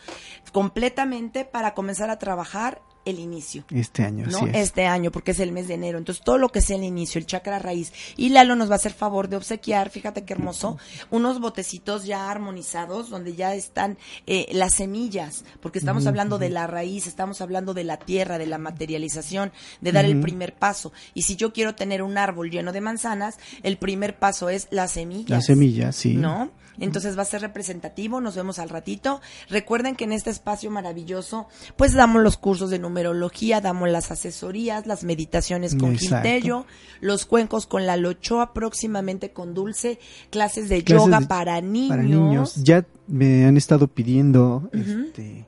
[0.52, 3.66] completamente para comenzar a trabajar el inicio.
[3.70, 4.48] Este año, ¿no?
[4.48, 4.56] es.
[4.56, 5.98] Este año, porque es el mes de enero.
[5.98, 7.92] Entonces, todo lo que sea el inicio, el chakra raíz.
[8.18, 10.78] Y Lalo nos va a hacer favor de obsequiar, fíjate qué hermoso,
[11.10, 16.68] unos botecitos ya armonizados donde ya están eh, las semillas, porque estamos hablando de la
[16.68, 20.92] raíz, estamos hablando de la tierra, de la materialización, de dar el primer paso.
[21.14, 24.88] Y si yo quiero tener un árbol lleno de manzanas, el primer paso es la
[24.88, 25.36] semilla.
[25.36, 26.16] La semilla, sí.
[26.16, 26.52] ¿No?
[26.80, 29.22] Entonces va a ser representativo, nos vemos al ratito.
[29.50, 34.88] Recuerden que en este espacio maravilloso, pues damos los cursos de numerología, damos las asesorías,
[34.88, 36.24] las meditaciones con Exacto.
[36.30, 36.66] Quintello,
[37.02, 41.90] los cuencos con la Lochoa, próximamente con Dulce, clases de Clases yoga de- para niños.
[41.90, 42.56] Para niños.
[42.64, 45.46] Ya me han estado pidiendo este,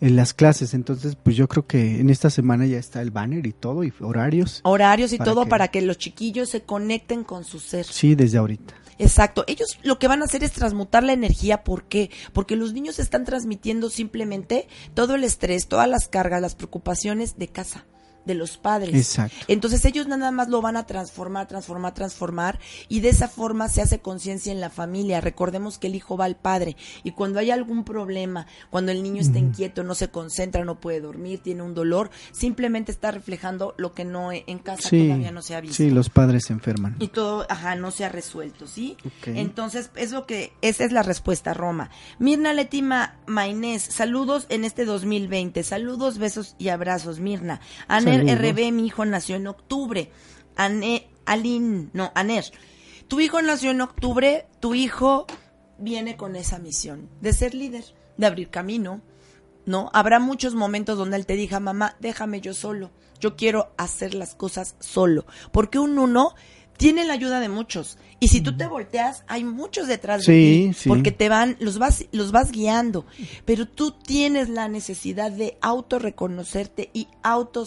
[0.00, 3.46] en las clases, entonces pues yo creo que en esta semana ya está el banner
[3.46, 4.60] y todo, y horarios.
[4.64, 7.84] Horarios y Para todo que- para que los chiquillos se conecten con su ser.
[7.86, 8.74] Sí, desde ahorita.
[8.98, 9.44] Exacto.
[9.46, 11.64] Ellos lo que van a hacer es transmutar la energía.
[11.64, 12.10] ¿Por qué?
[12.32, 17.48] Porque los niños están transmitiendo simplemente todo el estrés, todas las cargas, las preocupaciones de
[17.48, 17.86] casa,
[18.24, 18.94] de los padres.
[18.94, 19.36] Exacto.
[19.48, 22.58] Entonces ellos nada más lo van a transformar, transformar, transformar
[22.88, 25.20] y de esa forma se hace conciencia en la familia.
[25.20, 29.20] Recordemos que el hijo va al padre y cuando hay algún problema, cuando el niño
[29.20, 33.92] está inquieto, no se concentra, no puede dormir, tiene un dolor, simplemente está reflejando lo
[33.94, 36.96] que no en casa Sí, todavía no se ha visto sí, los padres se enferman.
[36.98, 38.96] y todo, ajá, no se ha resuelto, ¿sí?
[39.04, 39.28] Ok.
[39.28, 41.90] Entonces, es lo que, esa es la respuesta, Roma.
[42.18, 47.60] Mirna Letima Mainés, saludos en este 2020, saludos, besos y abrazos, Mirna.
[48.20, 48.52] Aner.
[48.52, 50.10] RB, mi hijo nació en octubre.
[50.56, 52.44] Ane, Alin, no, Aner,
[53.08, 55.26] tu hijo nació en octubre, tu hijo
[55.78, 57.84] viene con esa misión de ser líder,
[58.16, 59.00] de abrir camino,
[59.66, 59.90] ¿no?
[59.92, 64.34] Habrá muchos momentos donde él te diga, mamá, déjame yo solo, yo quiero hacer las
[64.34, 66.34] cosas solo, porque un uno
[66.76, 70.68] tiene la ayuda de muchos, y si tú te volteas, hay muchos detrás Sí, de
[70.68, 70.88] ti, sí.
[70.88, 73.04] porque te van, los vas, los vas guiando,
[73.44, 77.06] pero tú tienes la necesidad de autorreconocerte y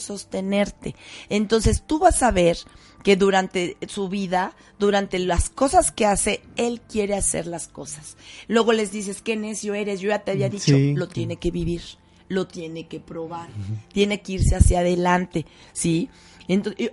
[0.01, 0.95] autosostenerte,
[1.29, 2.57] entonces tú vas a ver
[3.03, 8.17] que durante su vida, durante las cosas que hace, él quiere hacer las cosas.
[8.47, 10.93] Luego les dices, qué necio eres, yo ya te había dicho, Sí.
[10.95, 11.81] lo tiene que vivir,
[12.27, 13.47] lo tiene que probar,
[13.93, 16.09] tiene que irse hacia adelante, ¿sí?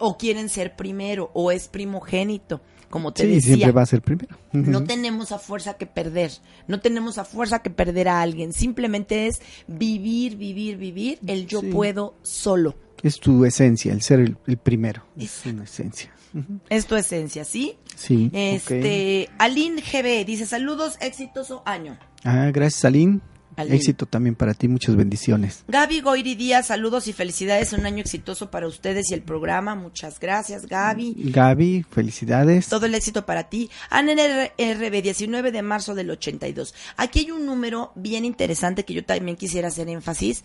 [0.00, 3.54] O quieren ser primero, o es primogénito, como te Sí, decía.
[3.56, 4.36] siempre va a ser primero.
[4.52, 6.30] No tenemos a fuerza que perder,
[6.66, 11.60] no tenemos a fuerza que perder a alguien, simplemente es vivir, vivir, vivir, el yo
[11.60, 11.66] Sí.
[11.68, 12.74] puedo solo.
[13.02, 15.04] Es tu esencia, el ser el, el primero.
[15.18, 16.10] Es una esencia.
[16.68, 17.76] Es tu esencia, ¿sí?
[17.94, 18.28] Sí.
[18.32, 21.96] Este, Aline GB dice, saludos, exitoso año.
[22.24, 23.20] Ah, gracias, Aline.
[23.56, 25.64] Éxito también para ti, muchas bendiciones.
[25.68, 30.18] Gaby Goiri Díaz, saludos y felicidades, un año exitoso para ustedes y el programa, muchas
[30.20, 31.14] gracias Gaby.
[31.32, 32.68] Gaby, felicidades.
[32.68, 33.70] Todo el éxito para ti.
[33.90, 36.74] ANRB, 19 de marzo del 82.
[36.96, 40.44] Aquí hay un número bien interesante que yo también quisiera hacer énfasis.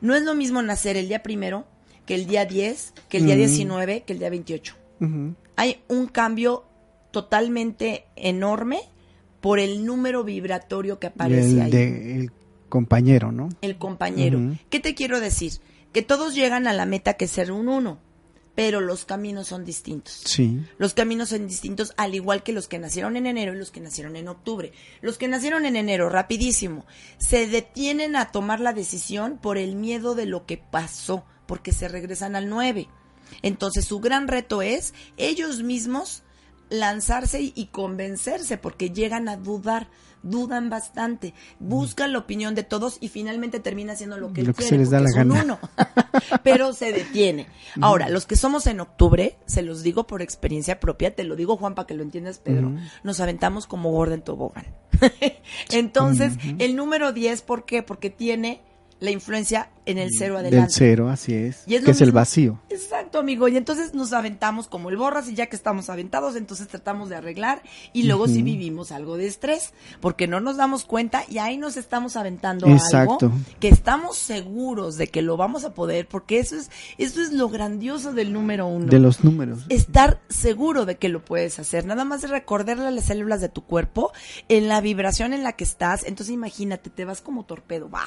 [0.00, 1.66] No es lo mismo nacer el día primero
[2.06, 3.38] que el día 10, que el día Mm.
[3.38, 4.74] 19, que el día 28.
[5.00, 5.34] Ujú.
[5.56, 6.64] Hay un cambio
[7.10, 8.80] totalmente enorme
[9.40, 11.70] por el número vibratorio que aparece el, ahí.
[11.70, 12.30] de- el
[12.68, 13.48] compañero, ¿no?
[13.62, 14.40] el compañero.
[14.70, 15.52] ¿Qué te quiero decir?
[15.92, 17.98] Que todos llegan a la meta que es ser un uno,
[18.54, 20.22] pero los caminos son distintos.
[20.24, 20.64] Sí.
[20.78, 23.80] Los caminos son distintos, al igual que los que nacieron en enero y los que
[23.80, 24.72] nacieron en octubre.
[25.02, 26.86] Los que nacieron en enero, rapidísimo,
[27.18, 31.88] se detienen a tomar la decisión por el miedo de lo que pasó, porque se
[31.88, 32.88] regresan al 9.
[33.42, 36.22] Entonces su gran reto es ellos mismos
[36.70, 39.88] lanzarse y convencerse, porque llegan a dudar,
[40.26, 44.62] dudan bastante, buscan la opinión de todos y finalmente termina haciendo lo que, él que
[44.62, 45.42] se quiere, les da la gana.
[45.42, 45.58] uno.
[46.42, 47.46] pero se detiene.
[47.80, 51.56] Ahora, los que somos en octubre, se los digo por experiencia propia, te lo digo
[51.56, 52.78] Juan para que lo entiendas, Pedro, Ujú.
[53.04, 54.66] nos aventamos como gorda en tobogán.
[55.70, 57.82] Entonces, el número 10, ¿por qué?
[57.82, 58.60] Porque tiene
[59.00, 60.72] la influencia en el cero Del adelante.
[60.74, 61.62] cero, así es.
[61.66, 62.58] Y es que es el vacío.
[62.70, 63.46] Exacto, amigo.
[63.46, 67.16] Y entonces nos aventamos como el borras y ya que estamos aventados, entonces tratamos de
[67.16, 68.44] arreglar y luego sí Ujú.
[68.44, 73.26] vivimos algo de estrés porque no nos damos cuenta y ahí nos estamos aventando Exacto.
[73.26, 77.32] algo que estamos seguros de que lo vamos a poder porque eso es eso es
[77.32, 78.86] lo grandioso del número uno.
[78.86, 79.60] De los números.
[79.68, 81.86] Estar seguro de que lo puedes hacer.
[81.86, 84.12] Nada más de recordarle a las células de tu cuerpo
[84.48, 86.04] en la vibración en la que estás.
[86.04, 88.06] Entonces imagínate, te vas como torpedo, va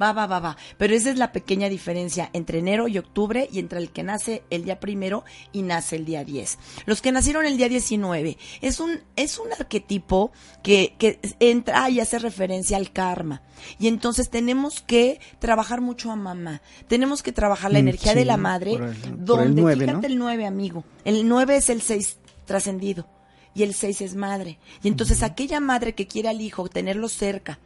[0.00, 0.56] Va, va, va, va.
[0.76, 4.42] Pero esa es la pequeña diferencia entre enero y octubre y entre el que nace
[4.50, 6.58] el día primero y nace el día 10.
[6.86, 12.00] Los que nacieron el día 19 es un, es un arquetipo que, que entra y
[12.00, 13.42] hace referencia al karma.
[13.78, 16.60] Y entonces tenemos que trabajar mucho a mamá.
[16.88, 19.62] Tenemos que trabajar la Mm, energía sí, de la madre, por el- por el donde,
[19.62, 20.12] nueve, fíjate ¿no?
[20.14, 20.84] el 9, amigo.
[21.04, 23.06] El 9 es el 6 trascendido
[23.54, 24.58] y el 6 es madre.
[24.82, 27.58] Y entonces aquella madre que quiere al hijo tenerlo cerca,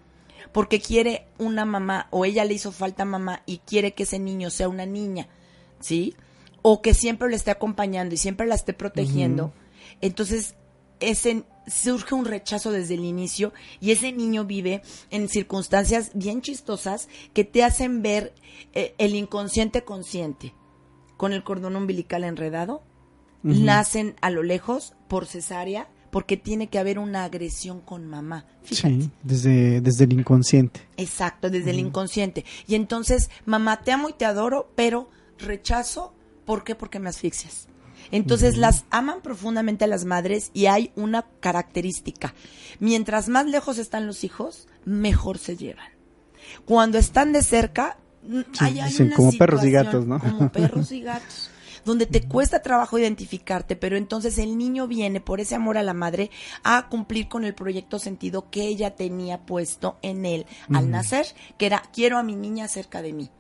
[0.53, 4.51] porque quiere una mamá o ella le hizo falta mamá y quiere que ese niño
[4.51, 5.29] sea una niña,
[5.81, 6.15] ¿sí?
[6.63, 9.53] O que siempre le esté acompañando y siempre la esté protegiendo.
[10.01, 10.55] Entonces,
[11.01, 17.09] ese surge un rechazo desde el inicio y ese niño vive en circunstancias bien chistosas
[17.35, 18.35] que te hacen ver
[18.73, 20.55] eh, el inconsciente consciente
[21.17, 22.83] con el cordón umbilical enredado,
[23.43, 28.47] nacen a lo lejos por cesárea porque tiene que haber una agresión con mamá.
[28.63, 29.03] Fíjate.
[29.03, 30.81] Sí, desde, desde el inconsciente.
[30.97, 32.45] Exacto, desde el inconsciente.
[32.67, 36.75] Y entonces, mamá, te amo y te adoro, pero rechazo, ¿por qué?
[36.75, 37.69] Porque me asfixias.
[38.11, 42.35] Entonces las aman profundamente a las madres y hay una característica.
[42.81, 45.89] Mientras más lejos están los hijos, mejor se llevan.
[46.65, 50.19] Cuando están de cerca, Sí, hay, hay dicen una como perros y gatos, ¿no?
[50.19, 51.51] Como perros y gatos.
[51.89, 55.95] Donde te cuesta trabajo identificarte, pero entonces el niño viene por ese amor a la
[55.95, 56.31] madre
[56.63, 61.25] a cumplir con el proyecto sentido que ella tenía puesto en él al nacer,
[61.57, 63.31] que era quiero a mi niña cerca de mí.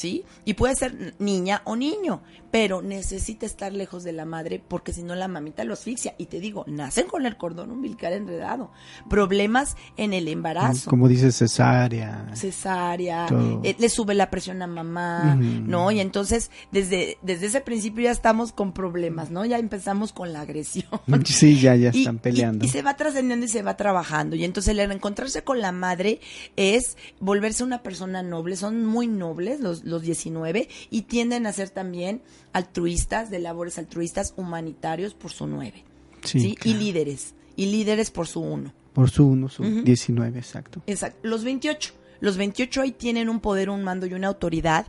[0.00, 0.24] ¿Sí?
[0.46, 5.02] Y puede ser niña o niño, pero necesita estar lejos de la madre porque si
[5.02, 6.14] no la mamita lo asfixia.
[6.16, 8.70] Y te digo, nacen con el cordón umbilical enredado.
[9.10, 12.30] Problemas en el embarazo Como dice cesárea.
[12.34, 13.26] cesárea,
[13.62, 15.36] eh, le sube la presión a mamá.
[15.36, 15.90] ¿no?
[15.90, 19.44] Y entonces, desde, desde ese principio ya estamos con problemas, ¿no?
[19.44, 20.88] Ya empezamos con la agresión.
[21.26, 22.64] Sí, ya, ya Y- están y- peleando.
[22.64, 24.34] Y, se va trascendiendo y se va trabajando.
[24.36, 26.20] Y entonces el encontrarse con la madre
[26.56, 28.56] es volverse una persona noble.
[28.56, 32.22] Son muy nobles los, los 19 y tienden a ser también
[32.52, 35.84] altruistas, de labores altruistas, humanitarios por su 9.
[36.24, 36.48] Sí, ¿sí?
[36.52, 36.78] Y claro.
[36.78, 37.34] líderes.
[37.56, 38.72] Y líderes por su 1.
[38.92, 39.82] Por su uno, su Ujú.
[39.82, 40.82] 19, exacto.
[40.86, 41.18] Exacto.
[41.22, 41.92] Los 28.
[42.20, 44.86] Los 28 ahí tienen un poder, un mando y una autoridad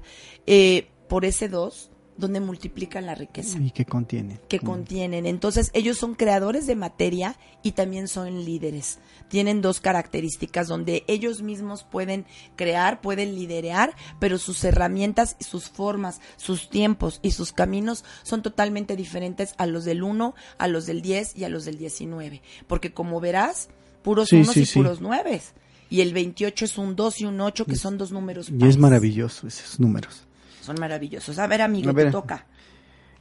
[0.47, 1.90] eh, por ese 2,
[2.21, 4.39] donde multiplican la riqueza ¿Y qué contiene?
[4.47, 5.25] que contienen.
[5.25, 8.99] Entonces, ellos son creadores de materia y también son líderes.
[9.27, 16.21] Tienen dos características donde ellos mismos pueden crear, pueden liderar, pero sus herramientas, sus formas,
[16.37, 21.01] sus tiempos y sus caminos son totalmente diferentes a los del 1, a los del
[21.01, 22.41] 10 y a los del 19.
[22.67, 23.69] Porque como verás,
[24.03, 24.79] puros Sí, unos sí, y sí.
[24.79, 25.53] puros nueves.
[25.89, 28.77] Y el 28 es un 2 y un 8, que son dos números Y es
[28.77, 30.23] maravilloso esos números.
[30.61, 31.37] Son maravillosos.
[31.39, 32.05] A ver, amigo, A ver.
[32.07, 32.45] te toca.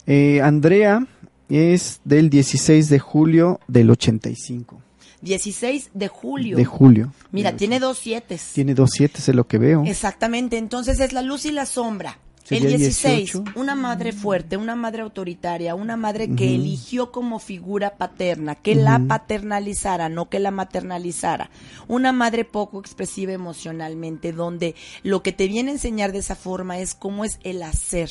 [0.06, 1.06] Eh, Andrea
[1.48, 4.80] es del 16 de julio del 85.
[5.22, 6.56] 16 de julio.
[6.56, 7.12] De julio.
[7.32, 7.86] Mira, Del tiene 80.
[7.86, 8.38] dos siete.
[8.54, 9.84] Tiene dos siete, es lo que veo.
[9.86, 12.18] Exactamente, entonces es la luz y la sombra.
[12.50, 13.44] El Sería 16, 18.
[13.54, 19.00] una madre fuerte, una madre autoritaria, una madre que eligió como figura paterna, que la
[19.06, 21.50] paternalizara, no que la maternalizara.
[21.86, 26.78] Una madre poco expresiva emocionalmente, donde lo que te viene a enseñar de esa forma
[26.78, 28.10] es cómo es el hacer.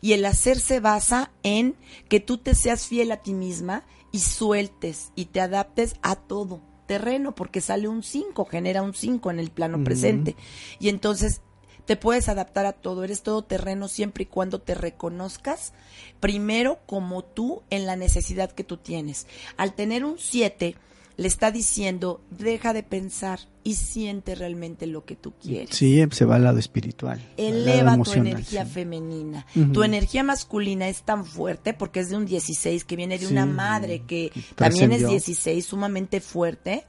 [0.00, 1.74] Y el hacer se basa en
[2.08, 6.62] que tú te seas fiel a ti misma y sueltes y te adaptes a todo
[6.86, 10.34] terreno, porque sale un 5, genera un 5 en el plano presente.
[10.80, 11.40] Y entonces
[11.84, 15.72] te puedes adaptar a todo, eres todo terreno siempre y cuando te reconozcas
[16.20, 19.26] primero como tú en la necesidad que tú tienes.
[19.56, 20.76] Al tener un 7,
[21.16, 25.76] le está diciendo, deja de pensar y siente realmente lo que tú quieres.
[25.76, 27.18] Sí, se va al lado espiritual.
[27.18, 28.72] lado Eleva tu energía sí.
[28.72, 29.46] femenina.
[29.74, 33.32] Tu energía masculina es tan fuerte porque es de un 16 que viene de Sí,
[33.32, 35.08] una madre que también es trascendió.
[35.10, 36.86] 16, sumamente fuerte.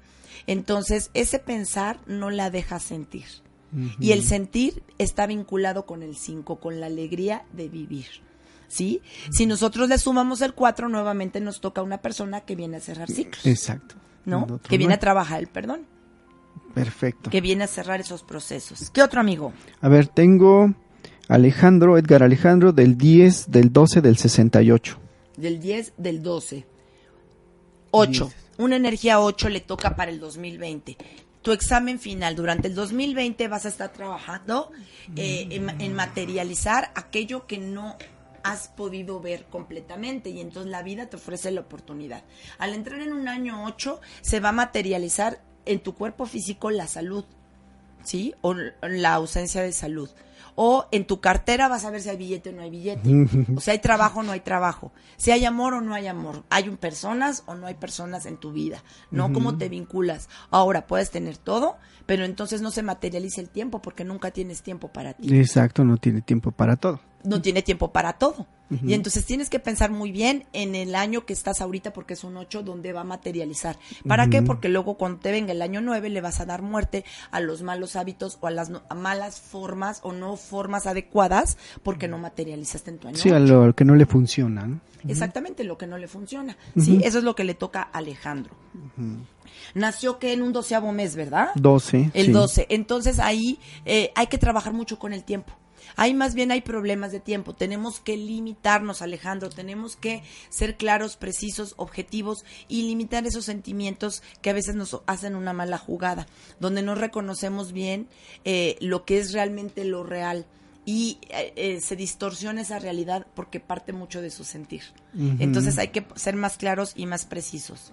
[0.47, 3.25] Entonces, ese pensar no la deja sentir.
[3.99, 8.05] Y el sentir está vinculado con el 5, con la alegría de vivir.
[8.67, 9.01] ¿Sí?
[9.31, 13.09] Si nosotros le sumamos el 4, nuevamente nos toca una persona que viene a cerrar
[13.09, 13.95] ciclos, Exacto.
[14.25, 14.59] ¿no?
[14.61, 15.85] Que viene a trabajar el perdón,
[16.73, 17.29] Perfecto.
[17.29, 18.89] que viene a cerrar esos procesos.
[18.89, 19.51] ¿Qué otro amigo?
[19.81, 20.73] A ver, tengo
[21.27, 24.97] Alejandro, Edgar Alejandro, del 10, del 12, del 68.
[25.35, 26.65] Del 10, del 12.
[27.91, 28.25] 8.
[28.25, 28.35] Diez.
[28.57, 30.97] Una energía 8 le toca para el 2020.
[31.41, 34.71] Tu examen final durante el 2020 vas a estar trabajando
[35.15, 37.97] eh, en, en materializar aquello que no
[38.43, 42.23] has podido ver completamente y entonces la vida te ofrece la oportunidad.
[42.57, 46.87] Al entrar en un año 8 se va a materializar en tu cuerpo físico la
[46.87, 47.25] salud,
[48.03, 48.33] ¿sí?
[48.41, 50.09] O la ausencia de salud.
[50.55, 53.09] O en tu cartera vas a ver si hay billete o no hay billete.
[53.55, 54.91] O si hay trabajo o no hay trabajo.
[55.17, 56.43] Si hay amor o no hay amor.
[56.49, 58.83] Hay un personas o no hay personas en tu vida.
[59.09, 59.31] ¿No?
[59.33, 60.29] ¿Cómo te vinculas?
[60.49, 61.77] Ahora, puedes tener todo,
[62.11, 65.33] pero entonces no se materializa el tiempo porque nunca tienes tiempo para ti.
[65.33, 66.99] Exacto, no tiene tiempo para todo.
[67.23, 68.47] No tiene tiempo para todo.
[68.85, 72.25] Y entonces tienes que pensar muy bien en el año que estás ahorita porque es
[72.25, 73.77] un 8 donde va a materializar.
[74.05, 74.41] ¿Para qué?
[74.41, 77.61] Porque luego cuando te venga el año 9 le vas a dar muerte a los
[77.61, 82.17] malos hábitos o a las no- a malas formas o no formas adecuadas porque no
[82.17, 83.17] materializaste en tu año.
[83.17, 84.79] Sí, a lo que no le funciona.
[85.07, 86.57] Exactamente lo que no le funciona.
[86.77, 88.55] Sí, eso es lo que le toca a Alejandro.
[89.73, 91.49] Nació que en un doceavo mes, ¿verdad?
[91.55, 92.11] 12.
[92.13, 92.31] El sí.
[92.31, 92.65] 12.
[92.69, 95.53] Entonces ahí eh, hay que trabajar mucho con el tiempo.
[95.95, 97.53] Ahí más bien hay problemas de tiempo.
[97.53, 99.49] Tenemos que limitarnos, Alejandro.
[99.49, 105.35] Tenemos que ser claros, precisos, objetivos y limitar esos sentimientos que a veces nos hacen
[105.35, 106.27] una mala jugada,
[106.59, 108.07] donde no reconocemos bien
[108.45, 110.45] eh, lo que es realmente lo real
[110.85, 114.81] y eh, eh, se distorsiona esa realidad porque parte mucho de su sentir.
[115.39, 117.91] Entonces hay que ser más claros y más precisos.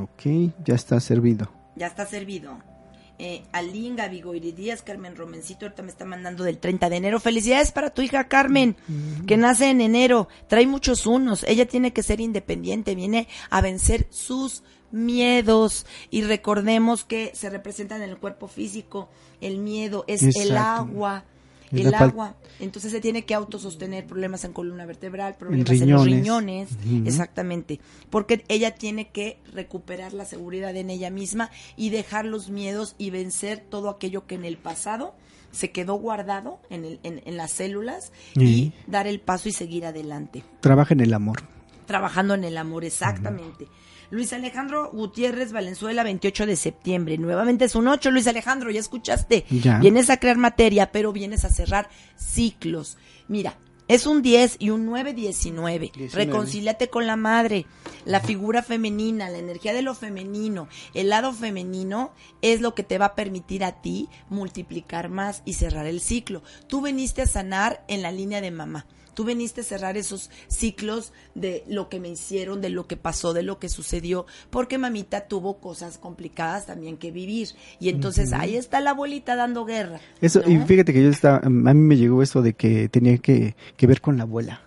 [0.00, 1.50] Ok, ya está servido.
[1.74, 2.58] Ya está servido.
[3.18, 7.20] Eh, Alinga, Vigoiri Díaz, Carmen Romencito, ahorita me está mandando del 30 de enero.
[7.20, 8.76] Felicidades para tu hija Carmen,
[9.26, 10.28] que nace en enero.
[10.48, 11.44] Trae muchos unos.
[11.44, 15.86] Ella tiene que ser independiente, viene a vencer sus miedos.
[16.10, 19.08] Y recordemos que se representan en el cuerpo físico.
[19.40, 21.24] El miedo es el agua.
[21.80, 22.36] El la agua.
[22.60, 26.68] Entonces se tiene que autosostener problemas en columna vertebral, problemas en los riñones.
[26.76, 27.00] riñones.
[27.00, 27.06] Ujú.
[27.08, 27.80] Exactamente.
[28.10, 33.10] Porque ella tiene que recuperar la seguridad en ella misma y dejar los miedos y
[33.10, 35.14] vencer todo aquello que en el pasado
[35.50, 39.84] se quedó guardado en, el- en- en las células y dar el paso y seguir
[39.86, 40.42] adelante.
[40.60, 41.42] Trabaja en el amor.
[41.86, 43.66] Trabajando en el amor, exactamente.
[44.12, 47.16] Luis Alejandro Gutiérrez Valenzuela, 28 de septiembre.
[47.16, 49.46] Nuevamente es un 8, Luis Alejandro, ya escuchaste.
[49.48, 49.78] Ya.
[49.78, 52.98] Vienes a crear materia, pero vienes a cerrar ciclos.
[53.26, 53.56] Mira,
[53.88, 55.92] es un 10 y un 9, 19.
[55.96, 56.24] 19.
[56.26, 57.64] Reconcíliate con la madre.
[58.04, 62.98] La figura femenina, la energía de lo femenino, el lado femenino es lo que te
[62.98, 66.42] va a permitir a ti multiplicar más y cerrar el ciclo.
[66.66, 68.84] Tú veniste a sanar en la línea de mamá.
[69.14, 73.32] Tú veniste a cerrar esos ciclos de lo que me hicieron, de lo que pasó,
[73.32, 77.48] de lo que sucedió, porque mamita tuvo cosas complicadas también que vivir.
[77.80, 80.00] Y entonces ahí está la abuelita dando guerra.
[80.20, 80.50] Eso, ¿no?
[80.50, 83.86] y fíjate que yo estaba, a mí me llegó eso de que tenía que, que
[83.86, 84.62] ver con la abuela.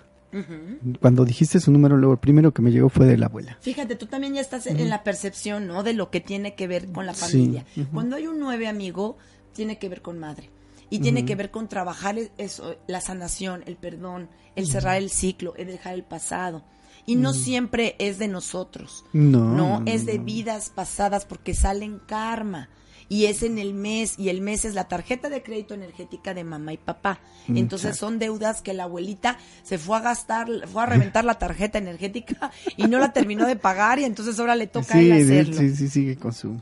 [1.00, 3.58] Cuando dijiste su número, luego el primero que me llegó fue de la abuela.
[3.62, 5.82] Fíjate, tú también ya estás en la percepción, ¿no?
[5.82, 7.66] De lo que tiene que ver con la familia.
[7.94, 9.18] Cuando hay un nueve amigo,
[9.54, 10.50] tiene que ver con madre.
[10.90, 15.10] Y tiene que ver con trabajar e- eso, la sanación, el perdón, el cerrar el
[15.10, 16.64] ciclo, el dejar el pasado.
[17.08, 19.04] Y no siempre es de nosotros.
[19.14, 22.70] No, No, es de vidas pasadas porque salen karma.
[23.08, 26.44] Y es en el mes, y el mes es la tarjeta de crédito energética de
[26.44, 27.20] mamá y papá.
[27.48, 28.08] Entonces Exacto.
[28.08, 32.52] son deudas que la abuelita se fue a gastar, fue a reventar la tarjeta energética
[32.78, 35.56] y no la terminó de pagar y entonces ahora le toca a él hacerlo.
[35.58, 36.60] sí, sí, sigue con su...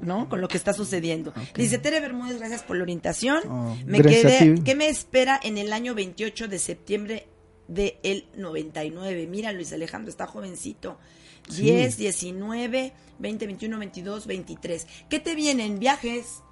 [0.00, 0.28] ¿no?
[0.28, 1.32] Con lo que está sucediendo.
[1.54, 3.42] Dice Tere Bermúdez, gracias por la orientación.
[3.48, 4.62] Oh, me quedé.
[4.64, 7.26] ¿qué me espera en el año 28 de septiembre
[7.68, 9.26] del el 99?
[9.26, 10.98] Mira, Luis Alejandro está jovencito.
[11.48, 11.62] Sí.
[11.62, 14.86] 10, 19, 20, 21, 22, 23.
[15.08, 15.78] ¿Qué te vienen?
[15.78, 16.42] Viajes.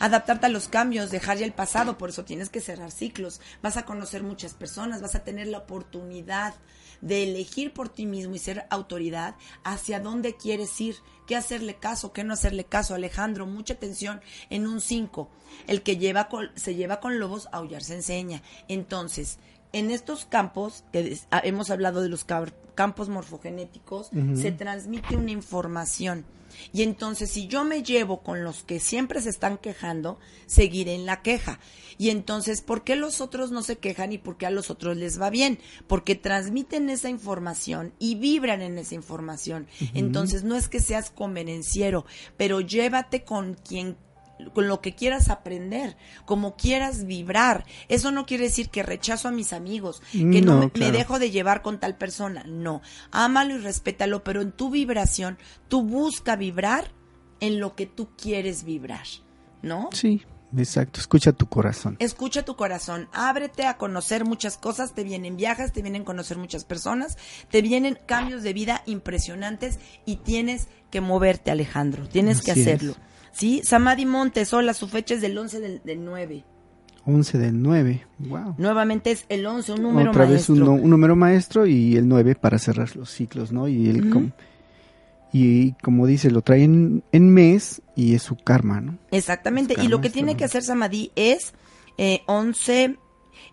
[0.00, 3.40] Adaptarte a los cambios, dejar ya el pasado, por eso tienes que cerrar ciclos.
[3.62, 6.54] Vas a conocer muchas personas, vas a tener la oportunidad
[7.04, 10.96] de elegir por ti mismo y ser autoridad hacia dónde quieres ir,
[11.26, 12.94] qué hacerle caso, qué no hacerle caso.
[12.94, 15.28] Alejandro, mucha atención en un 5.
[15.66, 18.42] El que lleva con- se lleva con lobos, aullar se enseña.
[18.68, 19.38] Entonces,
[19.72, 22.24] en estos campos, que ah, hemos hablado de los
[22.74, 26.24] campos morfogenéticos, se transmite una información.
[26.72, 31.06] Y entonces, si yo me llevo con los que siempre se están quejando, seguiré en
[31.06, 31.60] la queja.
[31.98, 34.96] Y entonces, ¿por qué los otros no se quejan y por qué a los otros
[34.96, 35.58] les va bien?
[35.86, 39.66] Porque transmiten esa información y vibran en esa información.
[39.94, 42.04] Entonces, no es que seas convenenciero,
[42.36, 43.96] pero llévate con quien
[44.52, 47.64] con lo que quieras aprender, como quieras vibrar.
[47.88, 51.30] Eso no quiere decir que rechazo a mis amigos, que no, No, me, dejo de
[51.30, 52.44] llevar con tal persona.
[52.46, 56.92] No, ámalo y respétalo, pero en tu vibración, tú busca vibrar
[57.40, 59.06] en lo que tú quieres vibrar,
[59.62, 59.90] ¿no?
[59.92, 60.22] Sí,
[60.56, 61.00] exacto.
[61.00, 61.96] Escucha tu corazón.
[61.98, 66.64] Escucha tu corazón, ábrete a conocer muchas cosas, te vienen viajes, te vienen conocer muchas
[66.64, 67.18] personas,
[67.50, 72.96] te vienen cambios de vida impresionantes y tienes que moverte, Alejandro, tienes que es.
[73.34, 73.60] ¿Sí?
[73.64, 76.44] Samadhi Montes, hola, su fecha es del 11 del, del 9.
[77.06, 78.06] 11 del 9.
[78.20, 78.54] Wow.
[78.58, 80.72] Nuevamente es el 11, un número Otra vez maestro.
[80.72, 83.68] un, un número maestro y el 9 para cerrar los ciclos, ¿no?
[83.68, 84.30] Y el com-
[85.32, 88.96] y como dice, lo trae en, mes y es su karma, ¿no?
[89.10, 91.54] Exactamente, y lo que tiene que hacer Samadhi es
[91.98, 92.96] eh, 11,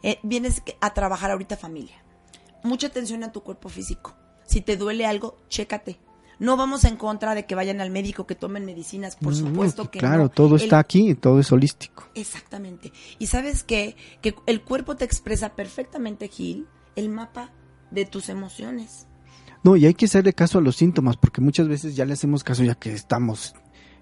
[0.03, 1.95] eh, vienes a trabajar ahorita familia.
[2.63, 4.15] Mucha atención a tu cuerpo físico.
[4.45, 5.97] Si te duele algo, chécate.
[6.41, 9.89] No vamos en contra de que vayan al médico, que tomen medicinas, por No, supuesto
[9.91, 10.29] que Claro, no.
[10.29, 12.09] todo El- está aquí, todo es holístico.
[12.15, 12.91] Exactamente.
[13.19, 13.95] Y sabes qué?
[14.21, 17.51] Que el cuerpo te expresa perfectamente, Gil, el mapa
[17.91, 19.07] de tus emociones.
[19.63, 22.43] No, y hay que hacerle caso a los síntomas, porque muchas veces ya le hacemos
[22.43, 23.53] caso ya que estamos,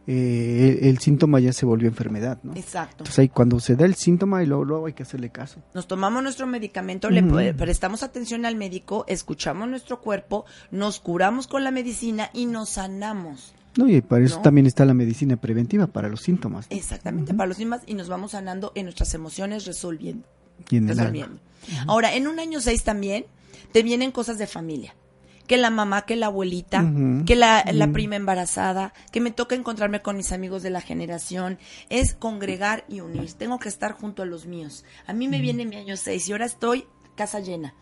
[0.07, 2.53] eh, el, el síntoma ya se volvió enfermedad, ¿no?
[2.55, 2.95] Exacto.
[2.99, 5.61] Entonces ahí cuando se da el síntoma y luego, luego hay que hacerle caso.
[5.73, 11.63] Nos tomamos nuestro medicamento, le prestamos atención al médico, escuchamos nuestro cuerpo, nos curamos con
[11.63, 13.53] la medicina y nos sanamos.
[13.77, 14.41] No, y para eso No.
[14.41, 16.67] también está la medicina preventiva, para los síntomas.
[16.71, 16.75] ¿no?
[16.75, 20.27] Exactamente, para los demás y nos vamos sanando en nuestras emociones, resolviendo.
[20.69, 21.03] Y en el alma.
[21.03, 21.41] resolviendo.
[21.87, 23.25] Ahora, en un año 6 también
[23.71, 24.95] te vienen cosas de familia.
[25.49, 26.85] Que la mamá, que la abuelita,
[27.25, 31.57] que la, la prima embarazada, que me toca encontrarme con mis amigos de la generación.
[31.89, 33.33] Es congregar y unir.
[33.33, 34.85] Tengo que estar junto a los míos.
[35.07, 36.85] A mí me viene mi año 6 y ahora estoy
[37.15, 37.73] casa llena.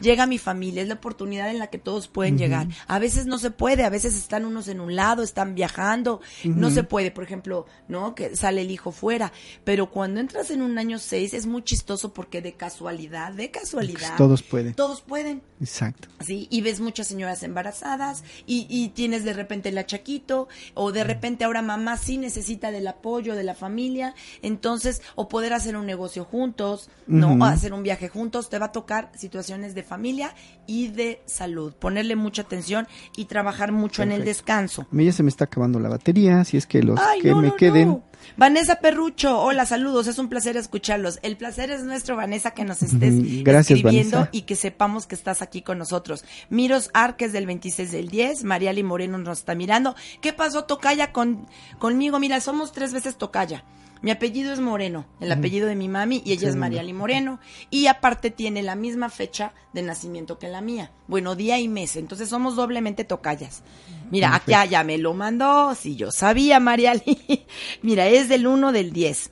[0.00, 2.66] Llega mi familia, es la oportunidad en la que todos pueden llegar.
[2.86, 6.70] A veces no se puede, a veces están unos en un lado, están viajando, no
[6.70, 8.14] se puede, por ejemplo, ¿no?
[8.14, 9.32] Que sale el hijo fuera.
[9.64, 14.16] Pero cuando entras en un año 6 es muy chistoso porque de casualidad, de casualidad,
[14.16, 14.74] Todos pueden.
[14.74, 15.42] todos pueden.
[15.60, 16.08] Exacto.
[16.20, 21.04] Sí, y ves muchas señoras embarazadas y, y tienes de repente el achaquito o de
[21.04, 25.86] repente ahora mamá sí necesita del apoyo de la familia, entonces o poder hacer un
[25.86, 30.34] negocio juntos, no o hacer un viaje juntos, te va a tocar situaciones de familia
[30.66, 34.82] y de salud, ponerle mucha atención y trabajar mucho en el descanso.
[34.82, 37.30] A mí ya se me está acabando la batería, así es que los Ay, que
[37.30, 37.88] no, me no, queden.
[37.88, 38.02] no.
[38.38, 41.18] Vanessa Perrucho, hola, saludos, es un placer escucharlos.
[41.22, 44.30] El placer es nuestro, Vanessa, que nos estés gracias, escribiendo Vanessa.
[44.32, 46.24] y que sepamos que estás aquí con nosotros.
[46.48, 49.94] Miros Arques del 26 del 10, Mariali Moreno nos está mirando.
[50.22, 51.46] ¿Qué pasó, Tocaya, con,
[51.78, 52.18] conmigo?
[52.18, 53.62] Mira, somos tres veces Tocaya.
[54.04, 56.56] Mi apellido es Moreno, el apellido de mi mami, y ella es.
[56.56, 57.40] Mariali Moreno.
[57.70, 60.90] Y aparte tiene la misma fecha de nacimiento que la mía.
[61.06, 61.96] Bueno, día y mes.
[61.96, 63.62] Entonces somos doblemente tocayas.
[64.10, 65.74] Mira, aquí ya, ya me lo mandó.
[65.74, 67.46] Si yo sabía, Mariali.
[67.82, 69.30] Mira, es del 1 del 10.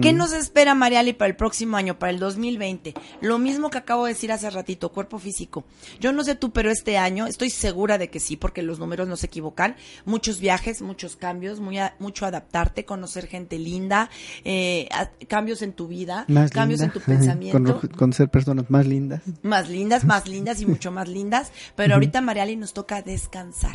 [0.00, 2.94] ¿Qué nos espera, Mariali, para el próximo año, para el 2020?
[3.20, 5.64] Lo mismo que acabo de decir hace ratito, cuerpo físico.
[6.00, 9.08] Yo no sé tú, pero este año estoy segura de que sí, porque los números
[9.08, 9.76] no se equivocan.
[10.04, 14.10] Muchos viajes, muchos cambios, muy a- mucho adaptarte, conocer gente linda,
[14.44, 16.94] eh, a- cambios en tu vida, Más cambios linda.
[16.94, 17.80] en tu pensamiento.
[17.80, 19.22] Con, conocer personas más lindas.
[19.42, 21.50] Más lindas, más lindas y mucho más lindas.
[21.74, 23.72] Pero ahorita, Mariali, nos toca descansar.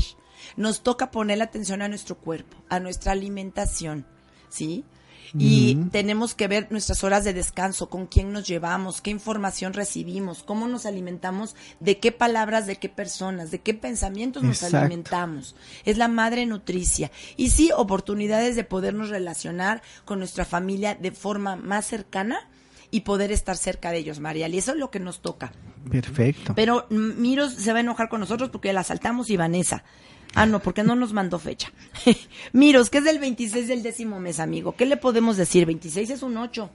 [0.56, 4.06] Nos toca poner la atención a nuestro cuerpo, a nuestra alimentación,
[4.48, 4.86] ¿sí?
[5.38, 10.44] Y tenemos que ver nuestras horas de descanso, con quién nos llevamos, qué información recibimos,
[10.44, 14.78] cómo nos alimentamos, de qué palabras, de qué personas, de qué pensamientos nos Exacto.
[14.78, 15.56] alimentamos.
[15.86, 17.12] Es la madre nutricia.
[17.38, 22.49] Y sí, oportunidades de podernos relacionar con nuestra familia de forma más cercana
[22.92, 24.54] y poder estar cerca de ellos, Marial.
[24.54, 25.52] Y eso es lo que nos toca.
[25.90, 26.54] Perfecto.
[26.56, 29.84] Pero Miros se va a enojar con nosotros porque la saltamos y Vanessa.
[30.36, 31.72] Ah, no, porque no nos mandó fecha.
[32.54, 34.76] Miros, que es del 26 del décimo mes, amigo.
[34.76, 35.66] ¿Qué le podemos decir?
[35.66, 36.70] 26 es un 8.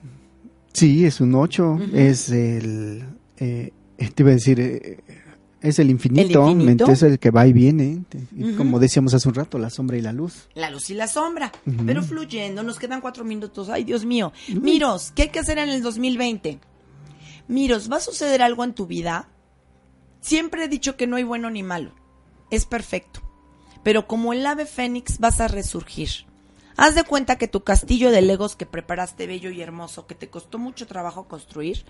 [0.73, 3.05] Sí, es un 8, es el,
[3.37, 4.97] eh, te iba a decir, eh,
[5.65, 6.91] es el infinito, ¿El infinito?
[6.91, 8.03] es el que va y viene,
[8.57, 10.47] como decíamos hace un rato, la sombra y la luz.
[10.53, 11.51] La luz y la sombra.
[11.85, 13.69] Pero fluyendo, nos quedan cuatro minutos.
[13.69, 14.31] Ay, Dios mío.
[14.61, 16.59] Miros, ¿qué hay que hacer en el 2020?
[17.47, 19.29] Miros, ¿va a suceder algo en tu vida?
[20.21, 21.91] Siempre he dicho que no hay bueno ni malo.
[22.49, 23.21] Es perfecto.
[23.83, 26.09] Pero como el ave fénix vas a resurgir.
[26.77, 30.29] Haz de cuenta que tu castillo de legos que preparaste bello y hermoso, que te
[30.29, 31.85] costó mucho trabajo construir,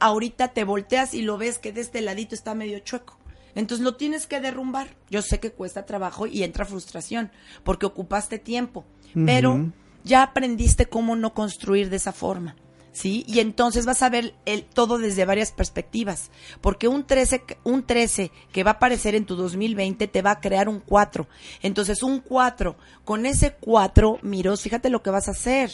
[0.00, 3.18] ahorita te volteas y lo ves que de este ladito está medio chueco.
[3.54, 4.96] Entonces lo tienes que derrumbar.
[5.10, 7.30] Yo sé que cuesta trabajo y entra frustración
[7.64, 8.84] porque ocupaste tiempo,
[9.14, 9.72] pero
[10.04, 12.56] ya aprendiste cómo no construir de esa forma.
[12.92, 13.24] ¿Sí?
[13.28, 16.30] Y entonces vas a ver el, todo desde varias perspectivas.
[16.62, 20.30] Porque un 13, que- un 13 que va a aparecer en tu 2020 te va
[20.30, 21.28] a crear un 4.
[21.60, 22.74] Entonces un 4,
[23.04, 25.70] con ese 4, miros, fíjate lo que vas a hacer.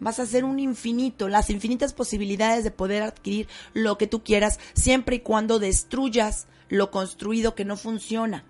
[0.00, 4.58] Vas a hacer un infinito, las infinitas posibilidades de poder adquirir lo que tú quieras,
[4.74, 8.44] siempre y cuando destruyas lo construido que no funciona.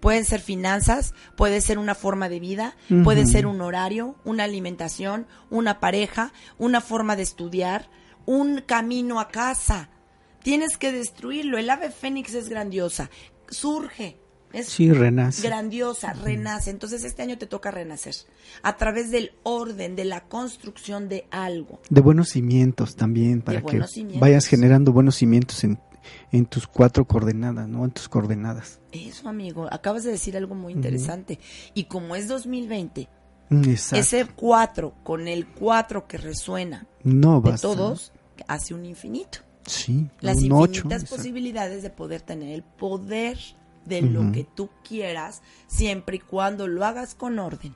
[0.00, 5.26] Pueden ser finanzas, puede ser una forma de vida, puede ser un horario, una alimentación,
[5.50, 7.90] una pareja, una forma de estudiar,
[8.24, 9.90] un camino a casa.
[10.42, 11.58] Tienes que destruirlo.
[11.58, 13.10] El ave fénix es grandiosa,
[13.50, 14.18] surge,
[14.52, 15.46] es Sí, renace.
[15.46, 16.70] grandiosa, renace.
[16.70, 18.14] Entonces este año te toca renacer
[18.62, 21.80] a través del orden, de la construcción de algo.
[21.90, 23.80] De buenos cimientos también, para que
[24.18, 25.78] vayas generando buenos cimientos en,
[26.32, 27.84] en tus cuatro coordenadas, ¿no?
[27.84, 28.80] En tus coordenadas.
[28.92, 31.38] Eso, amigo, acabas de decir algo muy interesante.
[31.74, 33.08] Y como es 2020,
[33.52, 33.96] Mm, Exacto.
[33.96, 38.12] Ese 4 con el 4 que resuena no de todos
[38.46, 39.40] hace un infinito.
[39.66, 43.38] Sí, Las un infinitas ocho, posibilidades de poder tener el poder
[43.90, 47.74] de lo que tú quieras, siempre y cuando lo hagas con orden,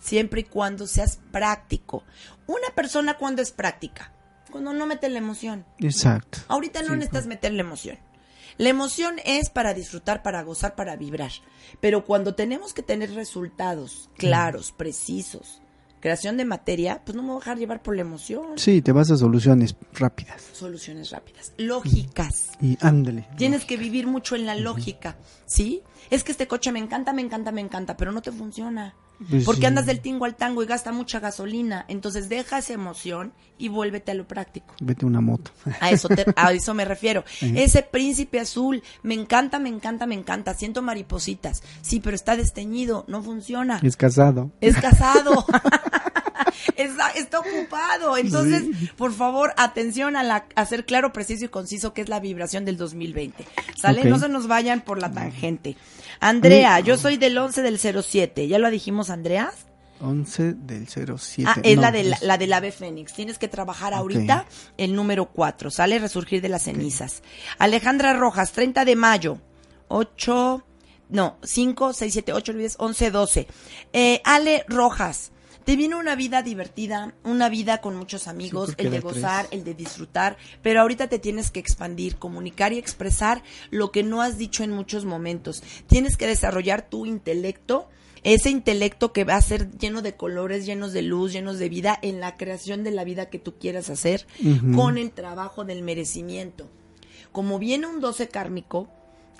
[0.00, 2.02] siempre y cuando seas práctico.
[2.48, 4.12] Una persona cuando es práctica,
[4.50, 5.64] cuando no mete la emoción.
[5.78, 6.38] Exacto.
[6.48, 7.98] Ahorita no Sí, necesitas meter la emoción.
[8.56, 11.32] La emoción es para disfrutar, para gozar, para vibrar.
[11.80, 15.60] Pero cuando tenemos que tener resultados claros, precisos,
[16.04, 18.58] creación de materia, pues no me voy a dejar llevar por la emoción.
[18.58, 20.42] Sí, te vas a soluciones rápidas.
[20.52, 22.50] Soluciones rápidas, lógicas.
[22.60, 23.26] Y ándale.
[23.38, 25.80] Tienes que vivir mucho en la lógica, ¿sí?
[26.10, 28.94] Es que este coche me encanta, me encanta, me encanta, pero no te funciona.
[29.30, 29.66] Pues Porque sí.
[29.66, 31.84] andas del tingo al tango y gasta mucha gasolina.
[31.88, 34.74] Entonces deja esa emoción y vuélvete a lo práctico.
[34.80, 35.52] Vete una moto.
[35.80, 37.24] A eso, te- a eso me refiero.
[37.40, 40.54] Ese príncipe azul, me encanta, me encanta, me encanta.
[40.54, 41.62] Siento maripositas.
[41.80, 43.78] Sí, pero está desteñido, no funciona.
[43.82, 44.50] Es casado.
[44.60, 45.46] Es casado.
[46.76, 48.16] está, está ocupado.
[48.16, 48.64] Entonces,
[48.96, 52.64] por favor, atención a, la, a ser claro, preciso y conciso, que es la vibración
[52.64, 53.44] del 2020.
[53.76, 54.04] ¿Sale?
[54.04, 55.76] No se nos vayan por la tangente.
[56.20, 58.48] Andrea, yo soy del 11 del 07.
[58.48, 59.52] ¿Ya lo dijimos, Andrea?
[60.00, 61.44] 11 del 07.
[61.46, 63.12] Ah, es No, la, de la, del ave fénix.
[63.14, 63.98] Tienes que trabajar Ok.
[64.00, 65.70] ahorita el número 4.
[65.70, 67.22] Sale resurgir de las cenizas.
[67.58, 69.38] Alejandra Rojas, 30 de mayo.
[69.88, 70.64] 8,
[71.10, 73.46] no, 5, 6, 7, 8, 10, 11, 12.
[73.92, 75.30] Eh, Ale Rojas,
[75.64, 79.02] te viene una vida divertida, una vida con muchos amigos, el de tres.
[79.02, 84.02] gozar, el de disfrutar, pero ahorita te tienes que expandir, comunicar y expresar lo que
[84.02, 85.62] no has dicho en muchos momentos.
[85.86, 87.88] Tienes que desarrollar tu intelecto,
[88.22, 91.98] ese intelecto que va a ser lleno de colores, llenos de luz, llenos de vida
[92.02, 94.26] en la creación de la vida que tú quieras hacer
[94.74, 96.68] con el trabajo del merecimiento.
[97.32, 98.88] Como viene un 12 kármico,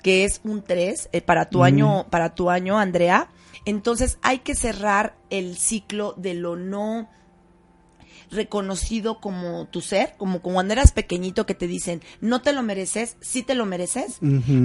[0.05, 1.63] que es un 3 eh, para tu Mm.
[1.63, 3.31] año, para tu año, Andrea,
[3.65, 7.09] entonces hay que cerrar el ciclo de lo no
[8.29, 13.17] reconocido como tu ser, como cuando eras pequeñito que te dicen, no te lo mereces,
[13.19, 14.19] sí te lo mereces.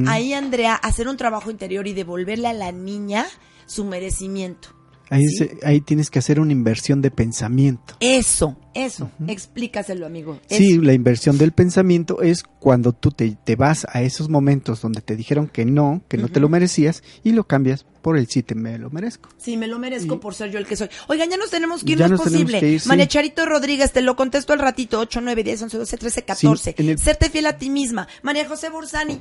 [0.08, 3.24] Ahí, Andrea, hacer un trabajo interior y devolverle a la niña
[3.64, 4.68] su merecimiento.
[5.10, 5.36] Ahí, ¿sí?
[5.36, 7.96] se- ahí tienes que hacer una inversión de pensamiento.
[8.00, 10.38] Eso, eso, explícaselo, amigo.
[10.48, 10.82] Sí, Eso.
[10.82, 15.16] la inversión del pensamiento es cuando tú te, te vas a esos momentos donde te
[15.16, 18.54] dijeron que no, que no te lo merecías y lo cambias por el sí te
[18.54, 19.28] me lo merezco.
[19.36, 20.88] Sí, me lo merezco Y- por ser yo el que soy.
[21.08, 22.58] Oigan, ya nos tenemos que ir, Ya no es posible.
[22.66, 22.88] ir, sí.
[22.88, 25.00] María Charito Rodríguez, te lo contesto al ratito.
[25.00, 26.74] 8, 9, 10, 11, 12, 13, 14.
[26.78, 28.06] en el- Serte fiel a ti misma.
[28.22, 29.20] María José Borsani.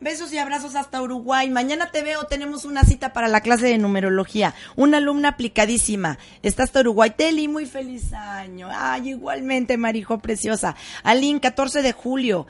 [0.00, 1.50] Besos y abrazos hasta Uruguay.
[1.50, 4.54] Mañana te veo, tenemos una cita para la clase de numerología.
[4.74, 6.18] Una alumna aplicadísima.
[6.42, 7.10] Está hasta Uruguay.
[7.10, 8.68] Teli, muy feliz año.
[8.72, 10.74] Ay, igualmente, Marijo preciosa.
[11.02, 12.46] Alín, 14 de julio.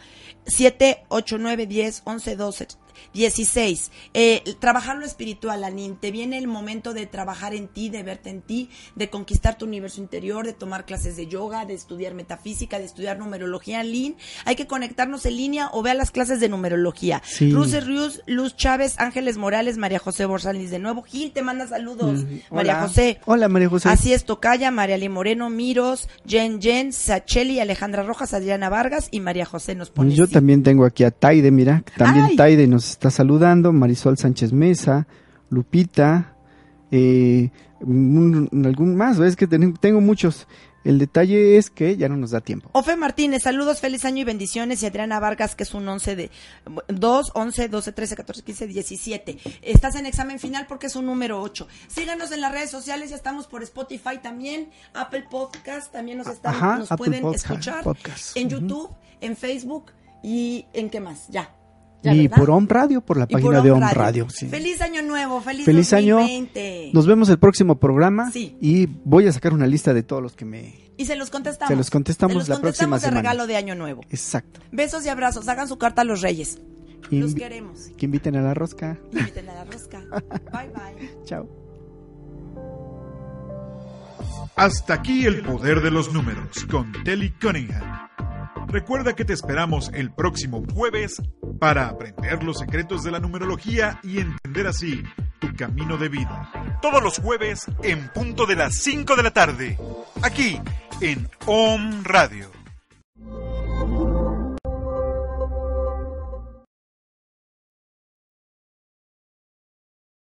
[0.47, 2.69] 7, 8, 9, 10, 11, 12,
[3.15, 3.91] 16.
[4.15, 5.97] Eh, trabajar lo espiritual, Anin.
[5.97, 9.67] Te viene el momento de trabajar en ti, de verte en ti, de conquistar tu
[9.67, 14.17] universo interior, de tomar clases de yoga, de estudiar metafísica, de estudiar numerología, Lin.
[14.45, 17.23] Hay que conectarnos en línea o vea las clases de numerología.
[17.25, 17.53] Sí.
[17.53, 21.03] Ruse Rius, Luz Chávez, Ángeles Morales, María José Borsalis de nuevo.
[21.03, 22.25] Gil te manda saludos.
[22.25, 22.81] Mm, María.
[22.83, 23.21] José.
[23.27, 23.89] Hola, María José.
[23.89, 29.21] Así es, Tocaya, María Lee Moreno, Miros, Jen Jen, Sacheli, Alejandra Rojas, Adriana Vargas y
[29.21, 30.15] María José nos pone.
[30.15, 30.33] Yo sí.
[30.33, 32.37] también tengo aquí a Taide, mira, también Ay.
[32.37, 35.07] Taide nos está saludando, Marisol Sánchez Mesa,
[35.51, 36.35] Lupita,
[36.91, 40.47] eh, un- algún más, es que ten- tengo muchos.
[40.83, 42.71] El detalle es que ya no nos da tiempo.
[42.73, 44.83] Ofe Martínez, saludos, feliz año y bendiciones.
[44.83, 46.31] Y Adriana Vargas, que es un 11 de
[46.89, 49.37] 2, 11, 12, 13, 14, 15, 17.
[49.61, 51.69] Estás en examen final porque es un número 8.
[51.87, 56.55] Síganos en las redes sociales, ya estamos por Spotify también, Apple Podcast, también nos, están,
[56.55, 57.85] Ajá, nos Apple pueden Podcast, escuchar.
[57.85, 58.37] podcast.
[58.39, 58.49] En.
[58.49, 58.89] YouTube,
[59.21, 61.55] en Facebook y en qué más, ya.
[62.03, 62.37] Ya, Y ¿verdad?
[62.39, 64.27] por Om Radio, por la Y por página de Om Om Radio.
[64.31, 64.47] sí.
[64.49, 66.17] Feliz año nuevo, feliz, Feliz año.
[66.17, 66.91] 2020.
[66.95, 68.57] Nos vemos el próximo programa Sí.
[68.61, 70.75] y voy a sacar una lista de todos los que me...
[70.97, 71.69] Y se los contestamos.
[71.71, 73.21] Se los contestamos Se los la contestamos próxima de semana.
[73.21, 74.03] regalo de año nuevo.
[74.11, 74.61] Exacto.
[74.73, 75.49] Besos y abrazos.
[75.49, 76.59] Hagan su carta a los reyes.
[77.11, 77.89] Los queremos.
[77.97, 78.99] Que inviten a la rosca.
[79.13, 80.01] Inviten a la rosca.
[80.53, 81.11] Bye bye.
[81.25, 81.60] Chao.
[84.57, 88.09] Hasta aquí el poder de los números con Telly Cunningham.
[88.69, 91.21] Recuerda que te esperamos el próximo jueves
[91.59, 95.03] para aprender los secretos de la numerología y entender así
[95.41, 96.79] tu camino de vida.
[96.81, 99.79] Todos los jueves en punto de las 5 de la tarde,
[100.23, 100.61] aquí
[101.01, 102.50] en OM Radio.